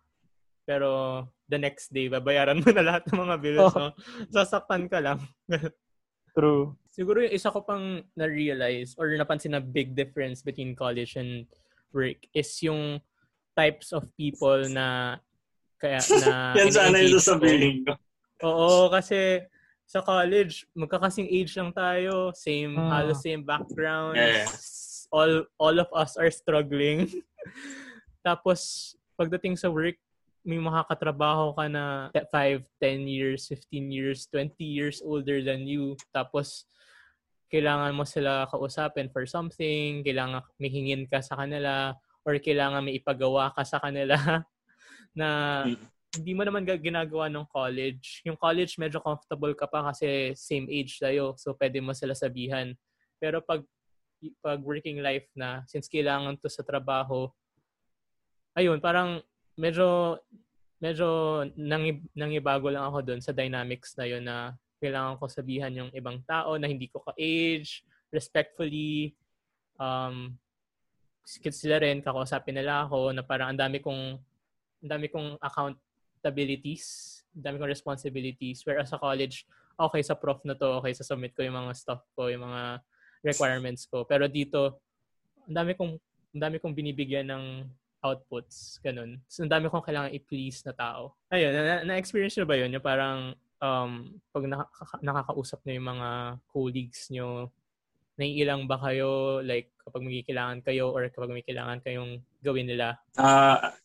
[0.67, 3.75] Pero the next day, babayaran mo na lahat ng mga bills oh.
[3.77, 3.87] mo.
[4.33, 5.21] Sasaktan ka lang.
[6.38, 6.78] True.
[6.93, 11.50] Siguro yung isa ko pang na-realize or napansin na big difference between college and
[11.89, 13.02] work is yung
[13.58, 15.17] types of people na
[15.82, 17.97] kaya na Yan sana yung sasabihin ko.
[18.45, 19.41] Oo, kasi
[19.89, 22.89] sa college, magkakasing age lang tayo, same, hmm.
[22.91, 24.13] halos same background.
[24.13, 24.45] Yeah.
[25.10, 27.10] All all of us are struggling.
[28.28, 29.97] Tapos pagdating sa work,
[30.47, 35.99] may makakatrabaho ka na 5, 10 years, 15 years, 20 years older than you.
[36.15, 36.63] Tapos,
[37.51, 42.95] kailangan mo sila kausapin for something, kailangan may hingin ka sa kanila, or kailangan may
[42.95, 44.15] ipagawa ka sa kanila
[45.19, 45.27] na
[46.15, 48.23] hindi mo naman ginagawa ng college.
[48.23, 51.36] Yung college, medyo comfortable ka pa kasi same age tayo.
[51.36, 52.71] So, pwede mo sila sabihan.
[53.19, 53.67] Pero pag
[54.39, 57.27] pag working life na, since kailangan to sa trabaho,
[58.57, 59.21] ayun, parang
[59.57, 60.21] medyo
[60.77, 65.89] medyo nang nangibago lang ako doon sa dynamics na yun na kailangan ko sabihan yung
[65.89, 67.81] ibang tao na hindi ko ka-age,
[68.13, 69.17] respectfully,
[69.81, 70.37] um,
[71.25, 74.21] sila rin, kakausapin nila ako na parang ang dami kong
[74.85, 78.61] ang dami kong accountabilities, ang dami kong responsibilities.
[78.61, 82.05] Whereas sa college, okay, sa prof na to, okay, sa submit ko yung mga stuff
[82.13, 82.85] ko, yung mga
[83.25, 84.05] requirements ko.
[84.05, 84.77] Pero dito,
[85.49, 85.93] ang dami kong
[86.37, 87.65] ang dami kong binibigyan ng
[88.13, 89.19] outputs, ganun.
[89.27, 91.15] So, ang dami kong kailangan i-please na tao.
[91.31, 92.71] Ayun, na- na-experience nyo ba yun?
[92.71, 93.19] Yung parang,
[93.59, 93.91] um,
[94.31, 96.09] pag nakaka- nakakausap nyo yung mga
[96.49, 97.51] colleagues nyo,
[98.17, 102.97] naiilang ba kayo, like, kapag may kailangan kayo or kapag may kailangan kayong gawin nila?
[103.15, 103.75] Ah, uh,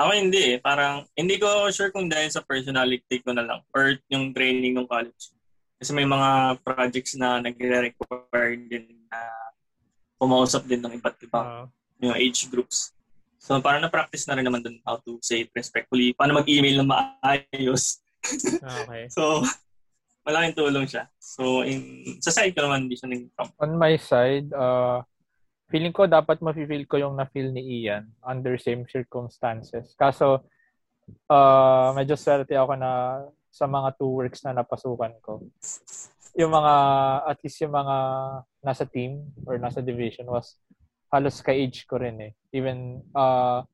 [0.00, 0.58] ako hindi eh.
[0.58, 4.88] Parang, hindi ko sure kung dahil sa personality ko na lang or yung training ng
[4.88, 5.36] college.
[5.76, 9.20] Kasi may mga projects na nagre-require din na
[10.20, 11.64] pumausap din ng iba't ibang uh,
[12.00, 12.92] yung age groups.
[13.40, 16.12] So parang na-practice na rin naman dun how to say it respectfully.
[16.12, 18.04] Paano mag-email na maayos.
[18.60, 19.08] Ah, okay.
[19.16, 19.40] so,
[20.28, 21.08] malaking tulong siya.
[21.16, 23.32] So, in, sa side ko naman, hindi siya naging
[23.64, 25.00] On my side, uh,
[25.72, 29.96] feeling ko dapat ma-feel ko yung na-feel ni Ian under same circumstances.
[29.96, 30.44] Kaso,
[31.32, 35.40] uh, medyo swerte ako na sa mga two works na napasukan ko.
[36.36, 36.74] Yung mga,
[37.24, 37.96] at least yung mga
[38.62, 40.60] nasa team or nasa division was
[41.10, 42.32] halos ka-age ko rin eh.
[42.54, 43.66] Even, uh,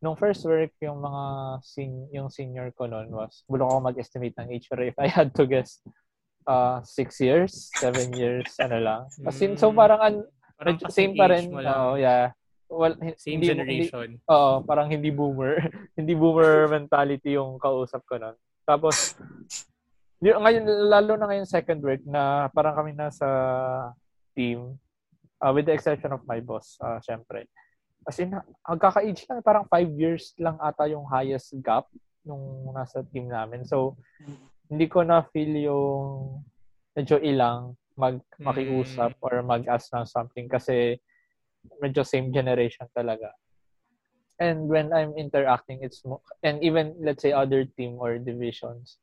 [0.00, 1.22] nung first work, yung mga
[1.60, 4.66] sin yung senior ko noon was, bulong ako mag-estimate ng age.
[4.70, 5.82] Pero if I had to guess,
[6.46, 9.00] uh, six years, seven years, ano lang.
[9.26, 10.14] As in, so parang, an,
[10.56, 11.50] parang same pa rin.
[11.50, 12.32] Oo, uh, yeah.
[12.70, 14.18] Well, same hindi, generation.
[14.26, 15.60] Oo, parang hindi boomer.
[15.98, 18.36] hindi boomer mentality yung kausap ko noon.
[18.64, 19.18] Tapos,
[20.24, 23.26] yung, ngayon, lalo na ngayon second work na parang kami nasa
[24.32, 24.80] team,
[25.44, 27.44] uh, with the exception of my boss, uh, syempre.
[28.08, 31.84] As in, ang kaka-age lang, parang five years lang ata yung highest gap
[32.24, 33.68] nung nasa team namin.
[33.68, 34.00] So,
[34.72, 36.40] hindi ko na feel yung
[36.96, 39.22] medyo ilang mag makiusap mm.
[39.22, 40.98] or mag-ask ng something kasi
[41.78, 43.30] medyo same generation talaga.
[44.42, 48.98] And when I'm interacting, it's mo, and even let's say other team or divisions,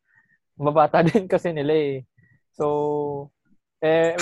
[0.60, 1.98] mabata din kasi nila eh.
[2.52, 3.32] So,
[3.80, 4.14] eh,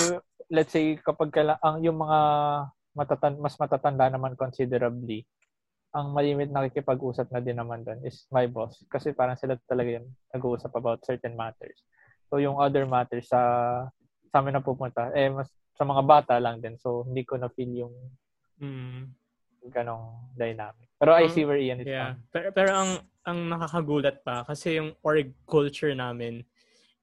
[0.49, 2.19] let's say kapag kaila, ang yung mga
[2.97, 5.23] matatan mas matatanda naman considerably,
[5.89, 8.81] ang malimit nakikipag-usap na din naman doon is my boss.
[8.85, 11.81] Kasi parang sila talaga yung nag-uusap about certain matters.
[12.29, 13.41] So, yung other matters sa
[14.29, 16.77] sa amin na pupunta, eh, mas sa mga bata lang din.
[16.77, 17.95] So, hindi ko na-feel yung
[18.61, 19.01] mm.
[19.73, 20.93] ganong dynamic.
[21.01, 22.13] Pero I see where Ian is yeah.
[22.13, 22.29] from.
[22.29, 22.91] Pero, pero ang
[23.25, 26.45] ang nakakagulat pa kasi yung org culture namin,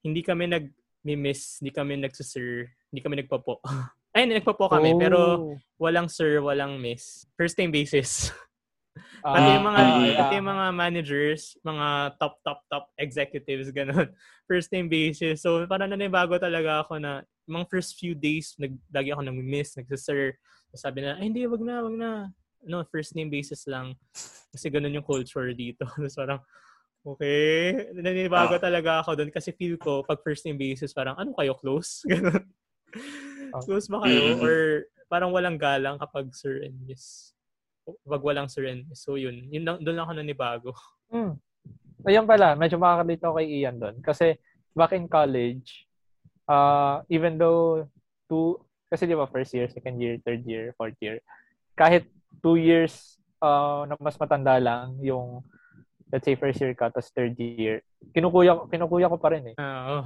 [0.02, 0.66] hindi kami nag
[1.02, 3.60] miss, hindi kami nagsisir, hindi kami nagpapo.
[4.16, 4.98] Ay, nagpapo kami, Oh.
[4.98, 5.18] pero
[5.76, 7.28] walang sir, walang miss.
[7.36, 8.32] First time basis.
[9.20, 14.08] Ah, Pati yung mga, ah, pati yung mga managers, mga top, top, top executives, ganun.
[14.48, 15.42] First time basis.
[15.44, 20.38] So, parang nanibago talaga ako na, mga first few days, nag, lagi ako nag-miss, nagsisir.
[20.72, 22.10] Sabi na, ay, hindi, wag na, wag na.
[22.64, 23.98] No, first name basis lang.
[24.48, 25.84] Kasi ganun yung culture dito.
[25.84, 26.40] Tapos parang,
[27.04, 27.90] okay.
[27.92, 28.62] Nanibago Ah.
[28.62, 32.00] talaga ako doon kasi feel ko, pag first name basis, parang, ano kayo, close?
[32.06, 32.46] Ganun.
[33.64, 34.38] Close ba kayo?
[34.42, 34.56] Or
[35.06, 37.32] parang walang galang kapag sir and miss?
[37.86, 39.02] Pag walang sir and miss.
[39.02, 40.70] So yun, yun lang, doon lang ako nanibago.
[41.10, 41.38] Hmm.
[42.06, 43.96] Ayun pala, medyo makakalito ako kay Ian doon.
[44.02, 44.38] Kasi
[44.74, 45.86] back in college,
[46.46, 47.86] uh, even though
[48.30, 51.18] two, kasi di ba first year, second year, third year, fourth year,
[51.74, 52.06] kahit
[52.44, 55.42] two years uh, na mas matanda lang yung
[56.12, 57.82] let's say first year ka, tapos third year,
[58.14, 59.56] kinukuya, kinukuya ko pa rin eh.
[59.58, 60.04] Ah, oh.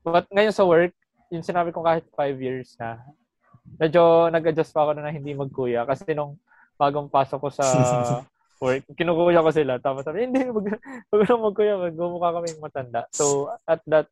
[0.00, 0.96] But ngayon sa work,
[1.32, 3.00] yung sinabi ko kahit five years na,
[3.80, 5.88] medyo nag-adjust pa ako na, na hindi magkuya.
[5.88, 6.36] Kasi nung
[6.76, 7.64] bagong pasok ko sa
[8.62, 9.80] work, kinukuya ko sila.
[9.80, 10.76] Tapos sabi, hindi, wag,
[11.10, 13.02] wag na magkuya, magmumukha kami matanda.
[13.12, 14.08] So, at that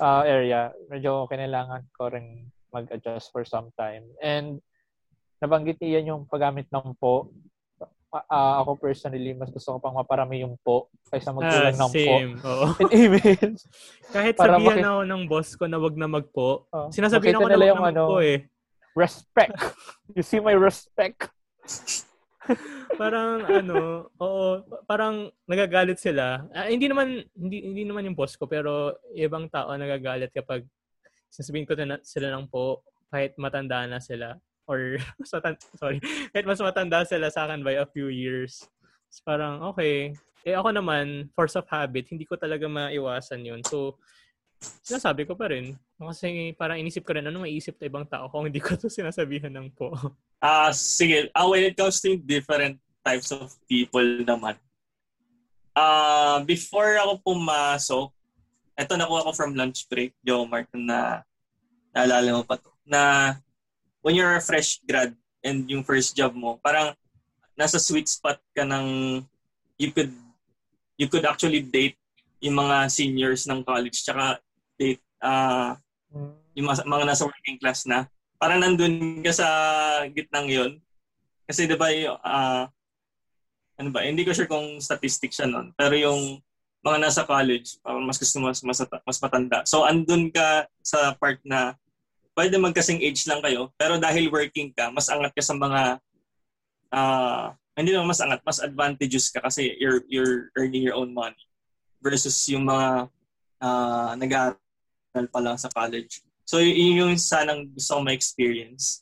[0.00, 4.04] uh, area, medyo kinailangan ko rin mag-adjust for some time.
[4.18, 4.58] And
[5.38, 7.30] nabanggit niya yung paggamit ng po.
[8.14, 12.14] Ah, ako personally, mas gusto ko pang maparami yung po kaysa magkulang Ah, ng po
[12.14, 12.32] same.
[12.38, 12.66] Oo.
[12.86, 13.66] in emails.
[14.14, 17.50] Kahit Para sabihan maki- ako ng boss ko na wag na magpo, Oh, sinasabihan ako
[17.50, 18.38] na wag yung na ano, magpo eh.
[18.94, 19.58] respect.
[20.14, 21.26] You see my respect.
[23.00, 24.46] parang ano, oo,
[24.84, 26.46] parang nagagalit sila.
[26.54, 30.62] Ah, hindi naman hindi hindi naman yung boss ko pero ibang tao nagagalit kapag
[31.26, 34.98] sasabihin ko na sila ng po kahit matanda na sila or
[35.78, 36.00] sorry,
[36.32, 38.64] kahit mas matanda sila sa akin by a few years.
[39.12, 40.16] So, parang okay.
[40.44, 43.64] Eh ako naman, force of habit, hindi ko talaga maiwasan yun.
[43.64, 43.96] So,
[44.84, 45.76] sinasabi ko pa rin.
[45.96, 49.52] Kasi parang inisip ko rin, ano maiisip na ibang tao kung hindi ko to sinasabihan
[49.52, 49.92] ng po.
[50.44, 51.32] Ah, sige.
[51.32, 54.60] Ah, when it comes to different types of people naman.
[55.72, 58.12] Ah, before ako pumasok,
[58.76, 61.24] eto nakuha ko from lunch break, Joe Mark, na
[61.96, 63.32] naalala mo pa to, na
[64.04, 66.92] when you're a fresh grad and yung first job mo, parang
[67.56, 69.18] nasa sweet spot ka ng
[69.80, 70.12] you could
[71.00, 71.96] you could actually date
[72.44, 74.38] yung mga seniors ng college tsaka
[74.76, 75.80] date ah
[76.54, 78.06] yung mga, mga nasa working class na,
[78.38, 79.48] parang nandun ka sa
[80.14, 80.72] gitnang yon
[81.44, 81.74] Kasi di
[82.22, 82.70] ah,
[83.74, 86.38] ano ba, hindi ko sure kung statistic siya nun, pero yung
[86.84, 89.66] mga nasa college, parang mas gusto mas, mas, mas matanda.
[89.66, 91.74] So, andun ka sa part na
[92.34, 96.02] pwede magkasing age lang kayo, pero dahil working ka, mas angat ka sa mga,
[96.90, 101.38] ah, hindi naman mas angat, mas advantageous ka kasi you're, you're earning your own money
[102.02, 103.08] versus yung mga
[103.64, 106.20] uh, nag-aaral pa lang sa college.
[106.44, 109.00] So, yun yung sanang gusto kong ma-experience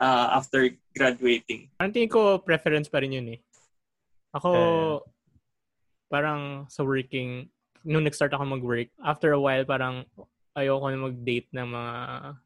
[0.00, 1.68] uh, after graduating.
[1.82, 3.40] Ang tingin ko, preference pa rin yun eh.
[4.32, 4.98] Ako, Eh.
[6.08, 7.44] parang sa working,
[7.84, 10.08] nung nag-start ako mag-work, after a while, parang
[10.58, 11.94] ayoko na mag-date ng mga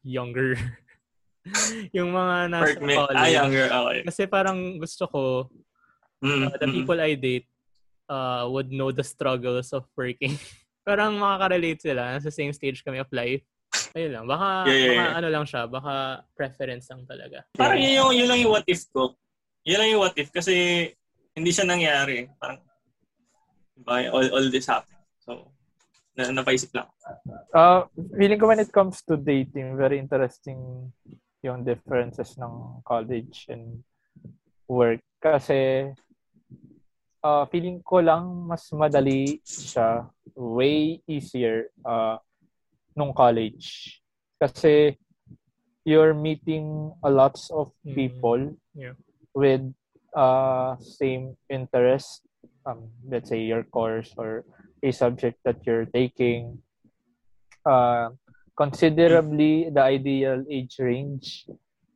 [0.05, 0.49] younger.
[1.97, 3.17] yung mga nasa me, college.
[3.19, 3.99] ah, younger, okay.
[4.07, 5.21] Kasi parang gusto ko,
[6.23, 6.73] Mm, uh, the mm.
[6.79, 7.47] people I date
[8.07, 10.39] uh, would know the struggles of working.
[10.87, 12.15] parang makaka-relate sila.
[12.15, 13.43] Nasa same stage kami of life.
[13.91, 14.25] Ayun lang.
[14.25, 15.19] Baka, Yeah, yeah, baka yeah.
[15.19, 15.61] ano lang siya.
[15.67, 17.43] Baka preference lang talaga.
[17.59, 19.19] Parang yun, yung, yun lang yung what if ko.
[19.67, 20.55] Yun lang yung what if kasi
[21.35, 22.31] hindi siya nangyari.
[22.39, 22.63] Parang,
[23.75, 25.03] diba, all, all this happened.
[25.19, 25.51] So,
[26.17, 26.87] na, napaisip lang.
[27.53, 27.85] Uh,
[28.17, 30.89] feeling ko when it comes to dating, very interesting
[31.43, 33.83] yung differences ng college and
[34.69, 35.01] work.
[35.19, 35.91] Kasi
[37.23, 42.17] uh, feeling ko lang mas madali siya, way easier uh,
[42.95, 43.99] nung college.
[44.39, 44.97] Kasi
[45.83, 47.95] you're meeting a lots of Mm.
[47.95, 48.41] people
[48.73, 48.95] Yeah.
[49.35, 49.61] with
[50.15, 52.23] uh, same interest.
[52.63, 54.47] Um, let's say your course or
[54.83, 56.59] a subject that you're taking.
[57.65, 58.11] Uh,
[58.59, 61.47] considerably the ideal age range.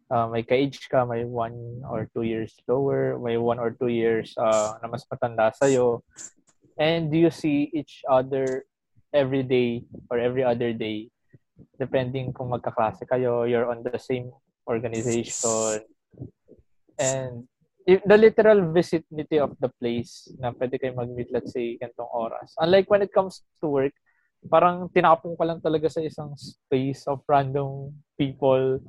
[0.10, 4.32] Uh, may ka-age ka, may one or two years lower, may one or two years
[4.39, 6.00] uh, na mas matanda sa'yo.
[6.80, 8.63] And you see each other
[9.12, 11.12] every day or every other day
[11.78, 14.30] depending kung magkaklase kayo, you're on the same
[14.69, 15.82] organization.
[16.97, 17.45] And
[17.88, 22.51] the literal vicinity of the place na pwede kayo mag-meet, let's say, gantong oras.
[22.59, 23.95] Unlike when it comes to work,
[24.51, 28.83] parang tinapong ka lang talaga sa isang space of random people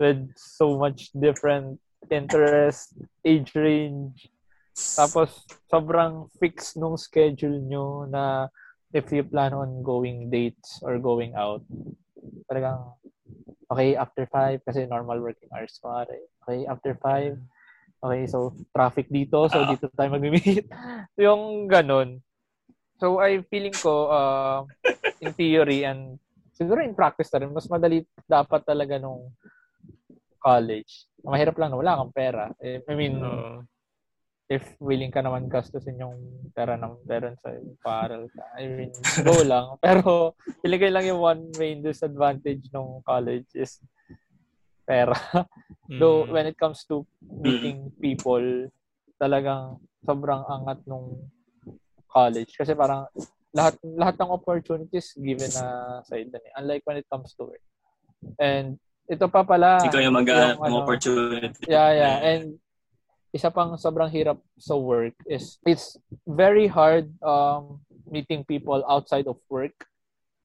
[0.00, 1.76] with so much different
[2.08, 2.96] interest,
[3.28, 4.32] age range.
[4.72, 8.48] Tapos, sobrang fixed nung schedule nyo na
[8.96, 11.60] if you plan on going dates or going out,
[12.48, 12.80] talagang,
[13.68, 16.02] okay, after 5, kasi normal working hours ko.
[16.48, 17.36] Okay, after 5,
[18.04, 20.68] okay, so traffic dito, so dito tayo mag-meet.
[21.24, 22.20] yung ganun.
[23.00, 24.58] So, I feeling ko, uh,
[25.24, 26.20] in theory and
[26.52, 29.32] siguro in practice na rin, mas madali dapat talaga nung
[30.38, 31.08] college.
[31.24, 32.52] Mahirap lang na wala kang pera.
[32.60, 33.64] I mean, uh,
[34.52, 36.20] if willing ka naman gastusin yung
[36.52, 38.44] pera ng parents sa paaral ka.
[38.60, 38.92] I mean,
[39.24, 39.74] go lang.
[39.84, 43.80] Pero, piligay lang yung one main disadvantage ng college is
[44.84, 45.16] pera.
[45.84, 46.00] Mm.
[46.00, 48.40] Though, when it comes to meeting people,
[49.20, 51.28] talagang sobrang angat nung
[52.08, 52.56] college.
[52.56, 53.04] Kasi parang
[53.52, 57.64] lahat lahat ng opportunities given na sa na Unlike when it comes to work.
[58.40, 59.84] And ito pa pala.
[59.84, 61.68] Ikaw yung mag ng ano, opportunity.
[61.68, 62.16] Yeah, yeah.
[62.24, 62.56] And
[63.34, 69.36] isa pang sobrang hirap sa work is it's very hard um, meeting people outside of
[69.50, 69.74] work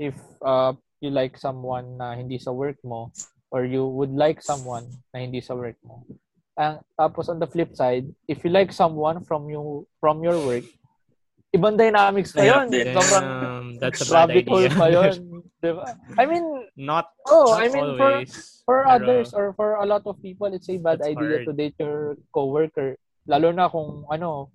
[0.02, 3.14] if uh, you like someone na hindi sa work mo
[3.52, 6.06] or you would like someone na hindi sa work mo.
[6.60, 10.66] Ang tapos on the flip side, if you like someone from you from your work,
[11.56, 12.70] ibang dynamics pa yun.
[12.70, 14.70] Sobrang um, that's a bad idea.
[14.70, 15.40] pa yun.
[15.60, 15.84] diba?
[16.18, 16.46] I mean,
[16.78, 20.22] not, oh, not I mean, always, for, for pero, others or for a lot of
[20.22, 21.46] people, it's a bad idea hard.
[21.46, 22.96] to date your coworker.
[23.28, 24.50] Lalo na kung, ano,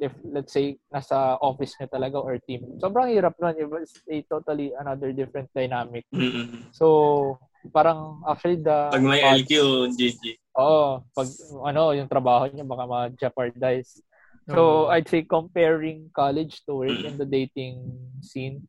[0.00, 2.64] if, let's say, nasa office niya talaga or team.
[2.80, 3.54] Sobrang hirap nun.
[3.82, 6.04] It's a totally another different dynamic.
[6.14, 6.72] Mm-hmm.
[6.72, 7.38] So,
[7.70, 8.90] parang actually the...
[8.90, 9.52] Pag may LQ,
[9.94, 10.22] GG.
[10.58, 11.04] Oo.
[11.14, 11.28] Pag,
[11.62, 14.02] ano, yung trabaho niya baka ma-jeopardize
[14.50, 18.66] So, I'd say comparing college to work in the dating scene,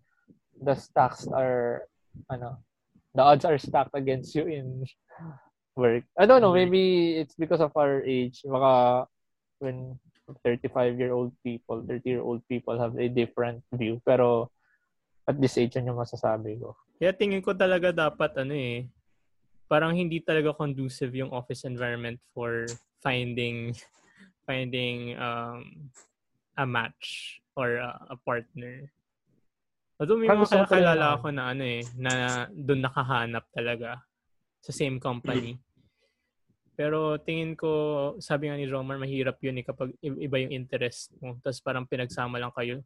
[0.62, 1.90] the stacks are,
[2.30, 2.62] ano,
[3.16, 4.86] the odds are stacked against you in
[5.76, 6.04] work.
[6.18, 8.42] I don't know, maybe it's because of our age.
[8.46, 9.08] Baka
[9.60, 9.98] when
[10.46, 14.00] 35-year-old people, 30-year-old people have a different view.
[14.06, 14.52] Pero
[15.24, 16.76] at this age, yun yung masasabi ko.
[17.00, 18.88] Kaya tingin ko talaga dapat, ano eh,
[19.72, 22.68] parang hindi talaga conducive yung office environment for
[23.00, 23.72] finding
[24.48, 25.90] finding um,
[26.60, 28.92] a match or a, a partner.
[29.98, 34.04] Although may mga kakilala ako na ano eh, na doon nakahanap talaga
[34.60, 35.56] sa same company.
[36.74, 37.70] Pero tingin ko,
[38.18, 41.38] sabi nga ni Romar, mahirap yun eh kapag iba yung interest mo.
[41.40, 42.82] Tapos parang pinagsama lang kayo.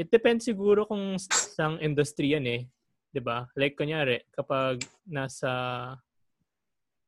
[0.00, 2.64] It depends siguro kung sang industry yan eh.
[3.12, 3.44] 'di ba?
[3.52, 5.50] Like kunyari, kapag nasa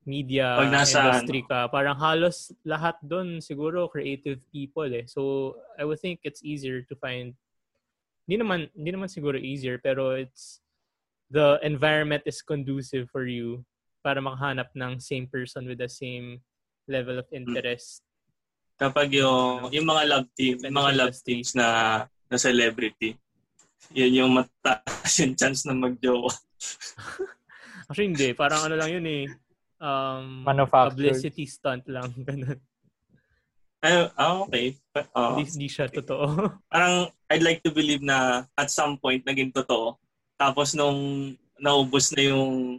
[0.03, 1.49] media Pag nasa, industry ano.
[1.49, 5.07] ka, parang halos lahat doon siguro creative people eh.
[5.07, 7.39] So I would think it's easier to find
[8.27, 10.59] hindi naman hindi naman siguro easier pero it's
[11.31, 13.63] the environment is conducive for you
[14.03, 16.43] para makahanap ng same person with the same
[16.91, 18.03] level of interest.
[18.75, 21.67] Kapag yung yung mga love team, yung mga love teams na
[22.33, 23.13] na celebrity,
[23.93, 26.33] yun yung mataas yung chance na magjowa.
[27.93, 29.25] Actually hindi, parang ano lang yun eh
[29.83, 32.09] um, publicity stunt lang.
[32.29, 32.59] Ganun.
[33.83, 34.79] Ay, ah, okay.
[34.95, 36.25] Hindi, hindi siya totoo.
[36.73, 39.99] parang I'd like to believe na at some point naging totoo.
[40.39, 42.79] Tapos nung naubos na yung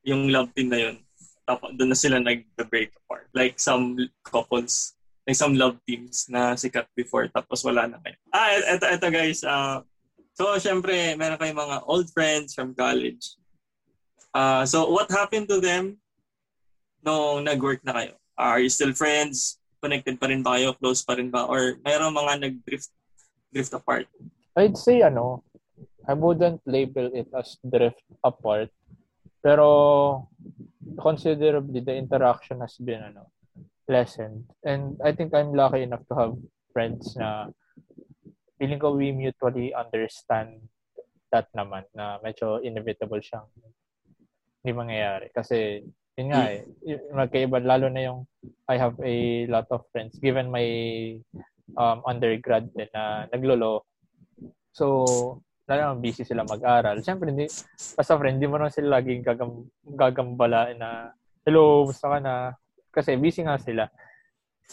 [0.00, 0.96] yung love team na yun,
[1.44, 3.28] tapos doon na sila nag-break apart.
[3.36, 3.92] Like some
[4.24, 4.96] couples,
[5.28, 8.16] like some love teams na sikat before tapos wala na kayo.
[8.32, 9.44] Ah, eto, eto guys.
[9.44, 9.84] Uh,
[10.32, 13.36] so, syempre, meron kayong mga old friends from college.
[14.32, 16.00] Uh, so, what happened to them
[17.04, 18.16] nung nag-work na kayo?
[18.40, 19.60] Are you still friends?
[19.84, 20.72] Connected pa rin ba kayo?
[20.80, 21.44] Close pa rin ba?
[21.44, 22.88] Or mayroong mga nag-drift
[23.52, 24.08] drift apart?
[24.56, 25.44] I'd say ano,
[26.08, 28.72] I wouldn't label it as drift apart.
[29.44, 30.24] Pero
[30.96, 33.28] considerably the interaction has been ano,
[33.88, 34.44] lessened.
[34.62, 36.34] And I think I'm lucky enough to have
[36.72, 37.48] friends na
[38.60, 40.60] feeling ko we mutually understand
[41.32, 43.48] that naman na medyo inevitable siyang
[44.60, 45.32] hindi mangyayari.
[45.32, 45.82] Kasi
[46.18, 46.66] yun nga eh,
[47.14, 48.20] magkaiba, lalo na yung
[48.66, 50.66] I have a lot of friends given my
[51.78, 53.86] um, undergrad din na naglolo.
[54.74, 57.00] So, lalo na busy sila mag-aral.
[57.04, 57.46] Siyempre, hindi,
[57.94, 61.14] basta friend, hindi mo naman sila laging gagam, gagambala na,
[61.46, 62.34] hello, basta ka na?
[62.92, 63.86] Kasi busy nga sila.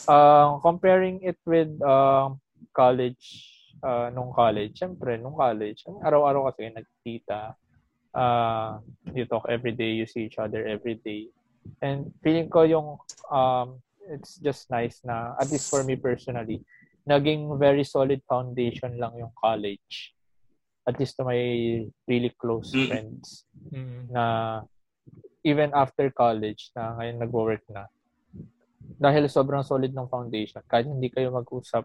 [0.07, 2.28] Uh, comparing it with uh,
[2.76, 3.51] college,
[3.84, 7.55] uh, nung college, siyempre, nung college, araw-araw kasi nagkita,
[8.16, 8.80] uh,
[9.16, 11.32] you talk every day, you see each other every day.
[11.82, 12.99] And feeling ko yung,
[13.32, 13.80] um,
[14.11, 16.61] it's just nice na, at least for me personally,
[17.07, 20.13] naging very solid foundation lang yung college.
[20.86, 21.39] At least to my
[22.05, 22.88] really close mm.
[22.89, 23.45] friends.
[23.74, 24.11] Mm.
[24.13, 24.24] Na
[25.45, 27.89] even after college, na ngayon nag-work na,
[28.96, 31.84] dahil sobrang solid ng foundation, kahit hindi kayo mag-usap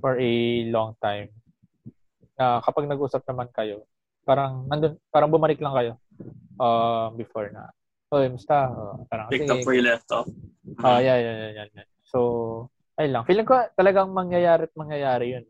[0.00, 0.32] for a
[0.68, 1.30] long time,
[2.40, 3.84] na kapag nag-usap naman kayo,
[4.24, 5.92] parang nandun, parang bumalik lang kayo.
[6.60, 7.72] uh, before na,
[8.12, 8.68] oh, musta?
[8.68, 10.28] Uh, parang, Picked up where you left off.
[10.84, 11.88] Ah, uh, yeah, yeah, yeah, yeah.
[12.04, 12.18] So,
[13.00, 13.24] ay lang.
[13.24, 15.44] Feeling ko talagang mangyayari at mangyayari yun.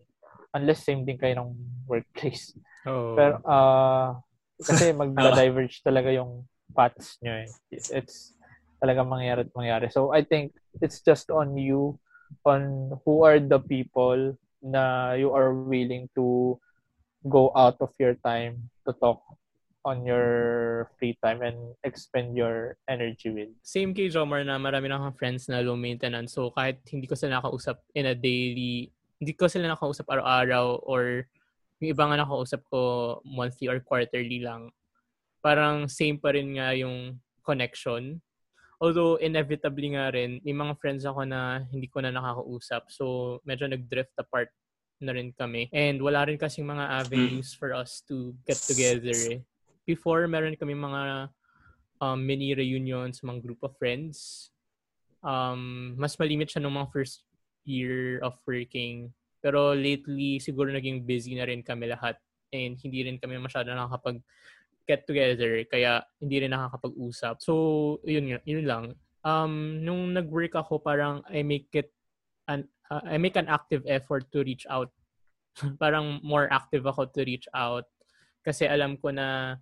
[0.55, 1.51] Unless same din kayo ng
[1.91, 2.55] workplace.
[2.86, 3.18] Oh.
[3.18, 4.14] Pero, uh,
[4.62, 7.49] kasi mag-diverge talaga yung paths nyo eh.
[7.74, 8.38] It's
[8.80, 9.86] talagang mangyayari at mangyayari.
[9.92, 12.00] So, I think it's just on you,
[12.44, 16.56] on who are the people na you are willing to
[17.28, 19.20] go out of your time to talk
[19.84, 20.28] on your
[21.00, 23.48] free time and expend your energy with.
[23.64, 26.36] Same kay Jomar na marami na akong friends na low maintenance.
[26.36, 31.24] So kahit hindi ko sila nakausap in a daily, hindi ko sila nakausap araw-araw or
[31.80, 32.80] yung iba nga nakausap ko
[33.24, 34.68] monthly or quarterly lang.
[35.40, 38.20] Parang same pa rin nga yung connection.
[38.80, 42.88] Although inevitably nga rin, may mga friends ako na hindi ko na nakakausap.
[42.88, 44.48] So medyo nag-drift apart
[45.00, 45.68] na rin kami.
[45.72, 49.44] And wala rin kasing mga avenues for us to get together eh
[49.90, 51.26] before, meron kami mga
[51.98, 54.48] um, mini reunions, mga group of friends.
[55.20, 57.26] Um, mas malimit siya nung mga first
[57.66, 59.10] year of working.
[59.42, 62.14] Pero lately, siguro naging busy na rin kami lahat.
[62.54, 64.22] And hindi rin kami masyado nakakapag
[64.91, 65.62] get together.
[65.70, 67.38] Kaya hindi rin nakakapag-usap.
[67.38, 67.55] So,
[68.03, 68.84] yun, yun lang.
[69.22, 71.95] Um, nung nag-work ako, parang I make it
[72.51, 74.91] an, uh, I make an active effort to reach out.
[75.82, 77.86] parang more active ako to reach out.
[78.43, 79.61] Kasi alam ko na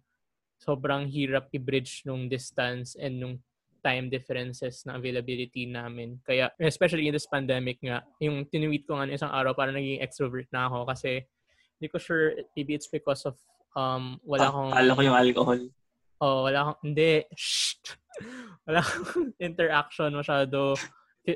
[0.57, 3.37] sobrang hirap i-bridge nung distance and nung
[3.85, 6.18] time differences na availability namin.
[6.26, 10.51] Kaya, especially in this pandemic nga, yung tinweet ko nga isang araw, parang naging extrovert
[10.51, 11.22] na ako kasi
[11.79, 13.39] hindi ko sure, maybe it's because of
[13.76, 14.70] um, wala akong...
[14.72, 15.60] Alam ko yung alcohol.
[16.22, 16.78] Oh, wala akong...
[16.86, 17.26] Hindi.
[17.34, 17.76] Shh!
[18.66, 20.78] wala akong interaction masyado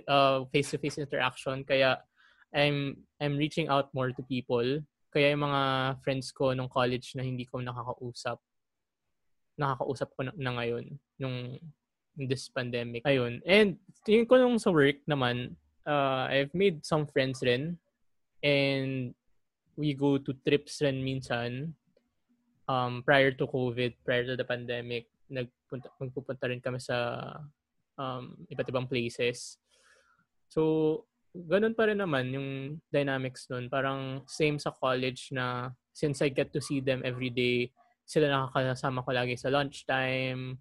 [0.08, 1.64] uh, face-to-face interaction.
[1.66, 2.00] Kaya,
[2.52, 4.84] I'm I'm reaching out more to people.
[5.12, 5.62] Kaya yung mga
[6.04, 8.40] friends ko nung college na hindi ko nakakausap,
[9.56, 10.84] nakakausap ko na, na ngayon
[11.20, 11.56] nung
[12.16, 13.04] this pandemic.
[13.08, 13.40] Ayun.
[13.44, 15.56] And tingin ko nung sa work naman,
[15.88, 17.76] uh, I've made some friends rin.
[18.44, 19.16] And
[19.76, 21.72] we go to trips rin minsan.
[22.72, 27.20] Um, prior to COVID, prior to the pandemic, nagpunta, magpupunta rin kami sa
[28.00, 29.60] um, iba't ibang places.
[30.48, 31.04] So,
[31.36, 32.48] ganun pa rin naman yung
[32.88, 33.68] dynamics nun.
[33.68, 37.68] Parang same sa college na since I get to see them every day,
[38.08, 40.56] sila nakakasama ko lagi sa lunchtime,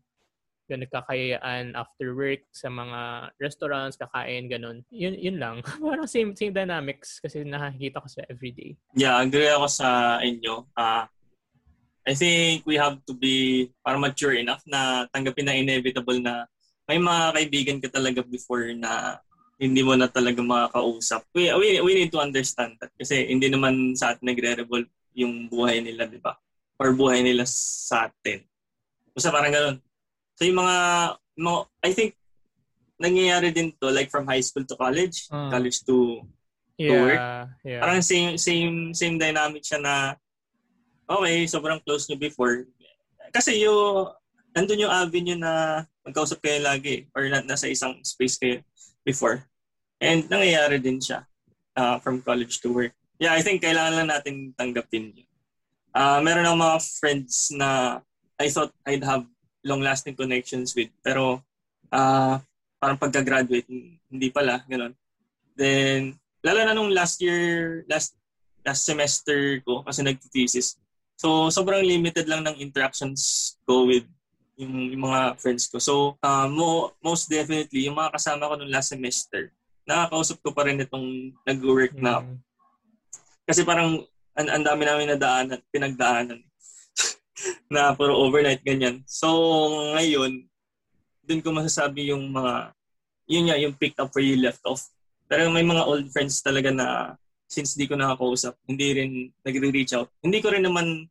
[0.71, 4.87] yung nagkakayaan after work sa mga restaurants, kakain, ganun.
[4.87, 5.59] Yun, yun lang.
[5.83, 8.79] Parang same, same dynamics kasi nakakita ko sa everyday.
[8.95, 10.71] Yeah, agree ako sa inyo.
[10.71, 11.03] Uh,
[12.01, 16.49] I think we have to be para mature enough na tanggapin na inevitable na
[16.89, 19.21] may mga kaibigan ka talaga before na
[19.61, 21.21] hindi mo na talaga makakausap.
[21.37, 25.85] We, we, we need to understand that kasi hindi naman sa atin nagre-revolve yung buhay
[25.85, 26.33] nila, di ba?
[26.81, 28.41] or buhay nila sa atin.
[29.13, 29.77] Basta parang ganun.
[30.33, 30.77] So yung mga,
[31.37, 32.11] mga I think,
[32.97, 36.25] nangyayari din to like from high school to college, uh, college to,
[36.81, 37.21] yeah, to work.
[37.61, 37.81] Yeah.
[37.85, 40.17] Parang same, same, same dynamic siya na,
[41.11, 42.63] okay, sobrang close nyo before.
[43.35, 44.11] Kasi yung,
[44.55, 48.63] nandun yung avenue na magkausap kayo lagi or na, nasa isang space kayo
[49.03, 49.43] before.
[49.99, 51.27] And nangyayari din siya
[51.75, 52.95] uh, from college to work.
[53.21, 55.29] Yeah, I think kailangan lang natin tanggapin yun
[55.95, 57.99] uh, meron akong mga friends na
[58.39, 59.27] I thought I'd have
[59.61, 60.89] long-lasting connections with.
[61.05, 61.43] Pero
[61.93, 62.35] uh,
[62.81, 63.67] parang pagka-graduate,
[64.09, 64.97] hindi pala, ganun.
[65.53, 68.17] Then, lalo na nung last year, last
[68.65, 70.80] last semester ko, kasi nag-thesis.
[71.21, 74.09] So, sobrang limited lang ng interactions ko with
[74.57, 75.77] yung, yung mga friends ko.
[75.77, 79.53] So, uh, mo, most definitely, yung mga kasama ko nung last semester,
[79.85, 82.25] nakakausap ko pa rin itong nag-work na.
[82.25, 82.41] Mm.
[83.45, 84.01] Kasi parang
[84.33, 86.41] ang, ang dami namin nadaanan, pinagdaanan.
[87.73, 89.05] na puro overnight ganyan.
[89.05, 89.29] So,
[89.93, 90.49] ngayon,
[91.21, 92.73] dun ko masasabi yung mga,
[93.29, 94.89] yun nga, yung pick up where you left off.
[95.29, 97.15] Pero may mga old friends talaga na
[97.51, 99.11] since di ko nakakausap, hindi rin
[99.43, 100.07] nagre-reach out.
[100.23, 101.03] Hindi ko rin naman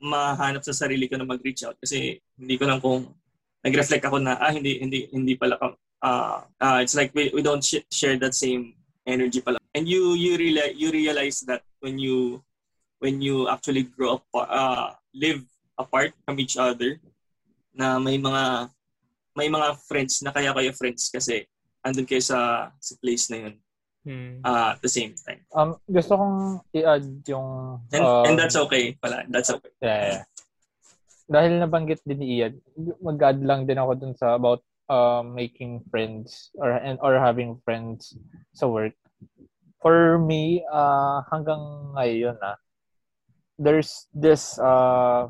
[0.00, 3.12] mahanap sa sarili ko na mag-reach out kasi hindi ko lang kung
[3.60, 7.64] nag-reflect ako na ah hindi hindi hindi pala uh, uh, it's like we, we don't
[7.64, 8.76] sh- share that same
[9.08, 9.60] energy pala.
[9.76, 12.40] And you you realize you realize that when you
[13.00, 15.44] when you actually grow up, uh, live
[15.76, 16.96] apart from each other,
[17.76, 18.72] na may mga
[19.36, 21.44] may mga friends na kaya kayo friends kasi
[21.84, 23.54] andun kayo sa, sa place na yun.
[24.06, 24.38] Hmm.
[24.46, 25.42] Uh, the same time.
[25.50, 27.82] Um, gusto kong i-add yung...
[27.90, 29.26] And, um, and that's okay pala.
[29.26, 29.74] That's okay.
[29.82, 30.22] Yeah, yeah.
[31.26, 32.54] Dahil nabanggit din ni Ian,
[33.02, 38.14] mag-add lang din ako dun sa about uh, making friends or and or having friends
[38.54, 38.94] sa work.
[39.82, 42.56] For me, uh, hanggang ngayon na, ah,
[43.58, 45.26] there's this uh,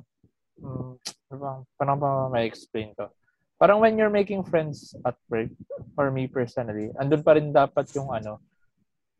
[0.60, 1.00] um,
[1.32, 3.08] ano paano ba ma-explain to?
[3.56, 5.48] Parang when you're making friends at work,
[5.96, 8.36] or me personally, andun pa rin dapat yung ano,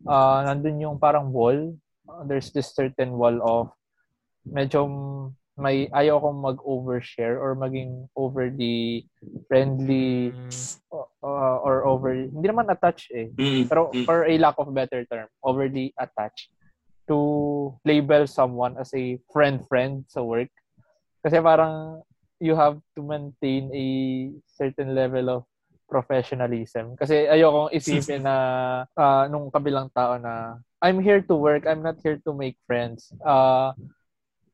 [0.05, 1.73] uh, nandun yung parang wall.
[2.29, 3.73] There's this certain wall of
[4.45, 4.87] medyo
[5.57, 9.09] may ayaw akong mag-overshare or maging overly
[9.49, 10.53] friendly mm.
[10.93, 13.65] uh, or over hindi naman attached eh mm.
[13.65, 14.05] pero mm.
[14.05, 16.53] for a lack of better term overly attached
[17.09, 20.53] to label someone as a friend friend sa work
[21.25, 22.05] kasi parang
[22.37, 23.89] you have to maintain a
[24.45, 25.43] certain level of
[25.87, 28.37] professionalism kasi ayokong isipin na
[28.99, 33.15] uh, nung kabilang tao na I'm here to work I'm not here to make friends
[33.23, 33.73] uh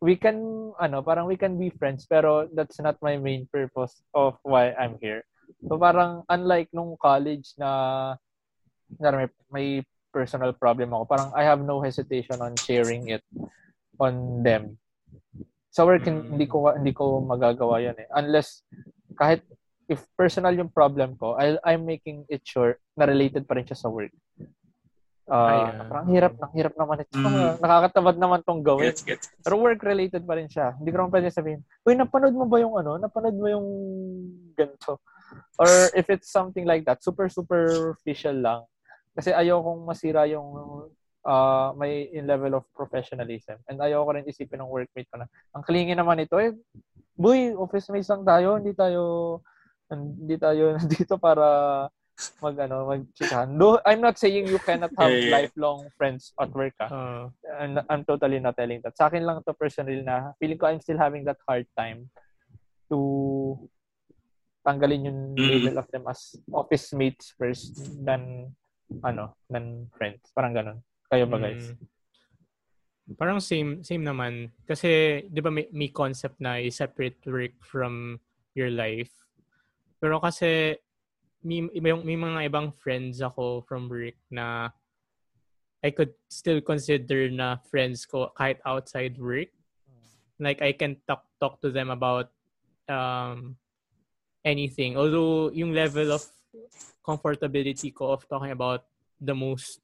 [0.02, 0.36] we can
[0.82, 4.98] ano parang we can be friends pero that's not my main purpose of why I'm
[4.98, 5.22] here.
[5.70, 7.70] So parang unlike nung college na,
[8.98, 9.68] na may, may
[10.10, 13.22] personal problem ako, parang I have no hesitation on sharing it
[14.02, 14.74] on them.
[15.70, 18.66] Sa work hindi ko hindi ko magagawa 'yan eh unless
[19.14, 19.46] kahit
[19.92, 23.76] if personal yung problem ko, I I'm making it sure na related pa rin siya
[23.76, 24.12] sa work.
[25.32, 27.14] Uh, parang hirap, ang hirap naman ito.
[27.14, 27.56] Mm.
[27.62, 28.90] Nakakatamad naman tong gawin.
[28.90, 29.26] Gets, gets.
[29.40, 30.74] Pero work-related pa rin siya.
[30.76, 32.98] Hindi ko naman pwede sabihin, Uy, napanood mo ba yung ano?
[32.98, 33.66] Napanood mo yung
[34.58, 34.98] ganito?
[35.56, 38.66] Or if it's something like that, super, super official lang.
[39.16, 40.48] Kasi ayaw kong masira yung
[41.24, 43.56] uh, may in level of professionalism.
[43.70, 46.52] And ayaw ko rin isipin ng workmate ko na, ang kalingi naman ito, eh,
[47.16, 49.02] boy, office mates lang tayo, hindi tayo,
[50.00, 51.46] hindi tayo nandito para
[52.38, 53.02] mag ano mag
[53.50, 55.32] no I'm not saying you cannot have yeah, yeah.
[55.32, 56.90] lifelong friends at work ah.
[56.92, 57.24] Uh,
[57.58, 60.82] and I'm totally not telling that sa akin lang to personally na feeling ko I'm
[60.84, 62.12] still having that hard time
[62.92, 62.98] to
[64.62, 65.40] tanggalin yung mm.
[65.40, 67.74] label of them as office mates first
[68.04, 68.54] than
[69.02, 70.78] ano than friends parang ganun
[71.10, 71.90] kayo ba guys mm.
[73.18, 78.22] Parang same same naman kasi 'di ba may, may concept na i-separate work from
[78.54, 79.10] your life.
[80.02, 80.74] Pero kasi
[81.46, 84.74] may, may, may mga ibang friends ako from work na
[85.82, 89.50] I could still consider na friends ko kahit outside work.
[90.42, 92.34] Like I can talk talk to them about
[92.90, 93.54] um
[94.42, 94.98] anything.
[94.98, 96.26] Although yung level of
[97.06, 98.90] comfortability ko of talking about
[99.22, 99.78] the most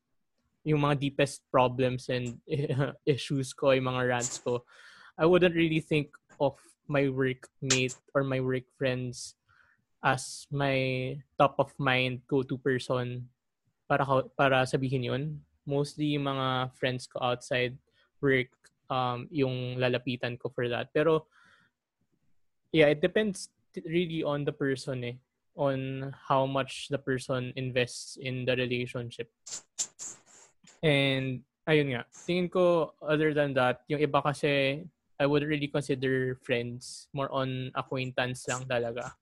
[0.67, 2.43] yung mga deepest problems and
[3.07, 4.67] issues ko, yung mga rants ko,
[5.15, 6.11] I wouldn't really think
[6.43, 6.59] of
[6.91, 9.38] my workmate or my work friends
[10.03, 13.27] as my top of mind go-to person
[13.91, 14.05] para
[14.39, 15.23] para sabihin yun.
[15.67, 17.77] Mostly yung mga friends ko outside
[18.23, 18.49] work
[18.89, 20.93] um, yung lalapitan ko for that.
[20.95, 21.27] Pero
[22.73, 23.51] yeah, it depends
[23.85, 25.17] really on the person eh
[25.59, 29.27] on how much the person invests in the relationship.
[30.79, 34.87] And ayun nga, tingin ko other than that, yung iba kasi
[35.19, 39.19] I would really consider friends more on acquaintance lang talaga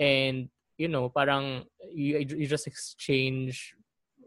[0.00, 3.74] and you know parang you, you just exchange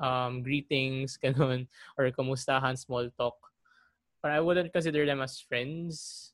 [0.02, 1.68] um, greetings ganun
[1.98, 3.38] or kumustahan small talk
[4.22, 6.32] but I wouldn't consider them as friends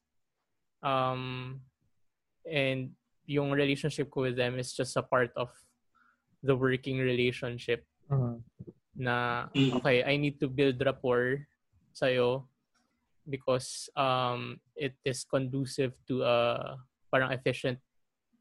[0.84, 1.62] um
[2.46, 2.94] and
[3.26, 5.50] yung relationship ko with them is just a part of
[6.46, 8.38] the working relationship uh-huh.
[8.94, 9.82] na mm.
[9.82, 11.42] okay I need to build rapport
[11.92, 12.46] sa'yo
[13.26, 16.38] because um it is conducive to a
[17.10, 17.82] parang efficient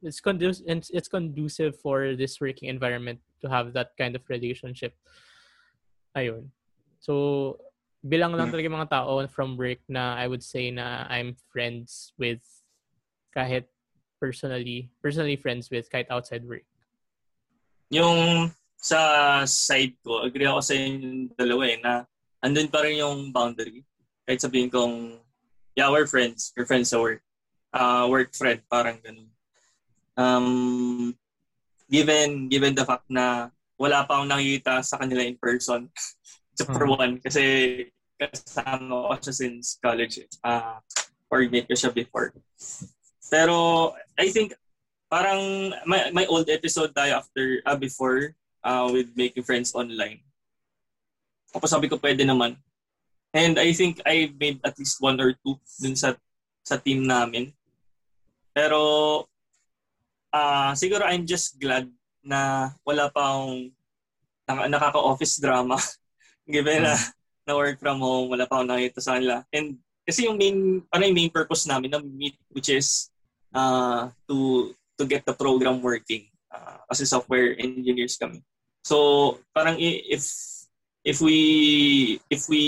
[0.05, 4.94] it's conducive it's conducive for this working environment to have that kind of relationship.
[6.16, 6.52] Ayun.
[7.00, 7.59] So
[8.05, 12.44] bilang lang talaga mga tao from work na I would say na I'm friends with
[13.32, 13.64] kahit
[14.20, 16.68] personally personally friends with kahit outside work.
[17.88, 21.92] Yung sa side ko, agree ako sa yung dalawa eh, na
[22.44, 23.80] andun pa rin yung boundary.
[24.28, 25.20] Kahit sabihin kong,
[25.72, 26.52] yeah, we're friends.
[26.52, 27.24] We're friends sa work.
[27.72, 29.34] Uh, work friend, parang ganun
[30.16, 31.12] um,
[31.90, 35.90] given given the fact na wala pa akong nakikita sa kanila in person.
[36.56, 36.94] so for hmm.
[36.94, 37.42] one, kasi
[38.18, 40.22] kasama ko siya since college.
[40.42, 40.78] Uh,
[41.26, 42.30] coordinate ko siya before.
[43.26, 44.54] Pero I think
[45.10, 50.22] parang my, my old episode tayo after, uh, before uh, with making friends online.
[51.50, 52.54] Tapos sabi ko pwede naman.
[53.34, 56.14] And I think I made at least one or two dun sa
[56.62, 57.50] sa team namin.
[58.54, 59.26] Pero
[60.35, 61.87] uh, siguro I'm just glad
[62.26, 63.70] na wala pa akong
[64.51, 65.78] nakaka-office drama.
[66.51, 66.99] Given na,
[67.47, 69.47] na work from home, wala pa akong nakita sa kanila.
[69.55, 73.09] And kasi yung main, ano yung main purpose namin na meet, which is
[73.55, 74.68] uh, to
[74.99, 76.28] to get the program working.
[76.53, 78.45] Uh, kasi software engineers kami.
[78.85, 80.28] So, parang if
[81.03, 82.62] if we if we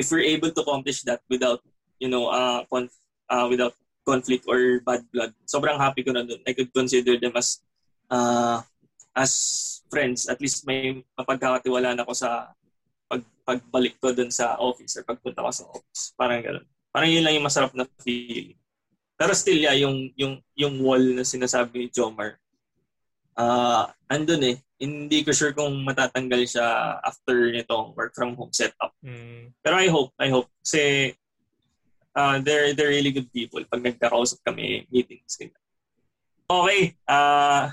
[0.00, 1.60] if we're able to accomplish that without
[2.00, 2.90] you know uh, conf,
[3.28, 3.76] uh without
[4.08, 5.36] conflict or bad blood.
[5.44, 6.40] Sobrang happy ko na doon.
[6.48, 7.60] I could consider them as
[8.08, 8.64] uh,
[9.12, 9.32] as
[9.92, 10.32] friends.
[10.32, 12.56] At least may mapagkakatiwalaan ako sa
[13.04, 16.16] pag, pagbalik ko doon sa office or pagpunta ko sa office.
[16.16, 16.66] Parang gano'n.
[16.88, 18.56] Parang yun lang yung masarap na feeling.
[19.18, 22.38] Pero still, yeah, yung, yung, yung wall na sinasabi ni Jomar,
[23.34, 24.56] uh, andun eh.
[24.78, 28.94] Hindi ko sure kung matatanggal siya after nitong work from home setup.
[29.02, 29.50] Mm.
[29.58, 30.46] Pero I hope, I hope.
[30.62, 31.10] Kasi
[32.18, 35.38] uh, they're, they're really good people pag nagkakausap kami meetings.
[36.50, 36.98] Okay.
[37.06, 37.70] Uh,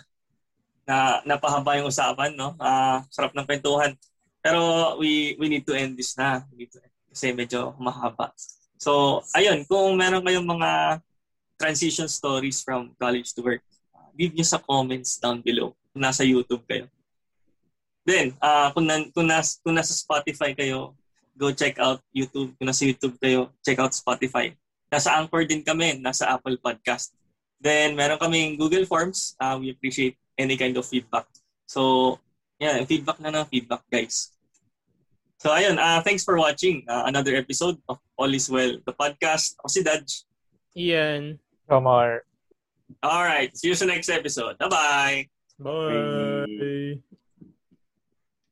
[0.86, 2.54] na napahaba yung usapan, no?
[2.62, 3.98] Uh, sarap ng kwentuhan.
[4.46, 6.46] Pero we we need to end this na.
[6.54, 6.94] We need to end.
[7.10, 8.30] Kasi medyo mahaba.
[8.78, 11.02] So, ayun, kung meron kayong mga
[11.58, 13.64] transition stories from college to work,
[14.14, 16.86] leave nyo sa comments down below kung nasa YouTube kayo.
[18.06, 20.94] Then, uh, kung, na, kung, nas, kung nasa Spotify kayo,
[21.38, 22.56] go check out YouTube.
[22.56, 24.56] Kung nasa YouTube kayo, check out Spotify.
[24.90, 27.14] Nasa Anchor din kami, nasa Apple Podcast.
[27.60, 29.36] Then, meron kaming Google Forms.
[29.40, 31.26] Uh, we appreciate any kind of feedback.
[31.66, 32.20] So,
[32.60, 34.32] yeah, feedback na ng feedback, guys.
[35.40, 35.80] So, ayun.
[35.80, 39.60] Uh, thanks for watching uh, another episode of All Is Well, the podcast.
[39.60, 40.24] Ako si Dodge.
[40.76, 41.40] Ian.
[41.70, 42.24] Omar.
[43.02, 43.50] All right.
[43.58, 44.58] See you sa next episode.
[44.62, 45.28] Bye-bye.
[45.60, 47.25] Bye.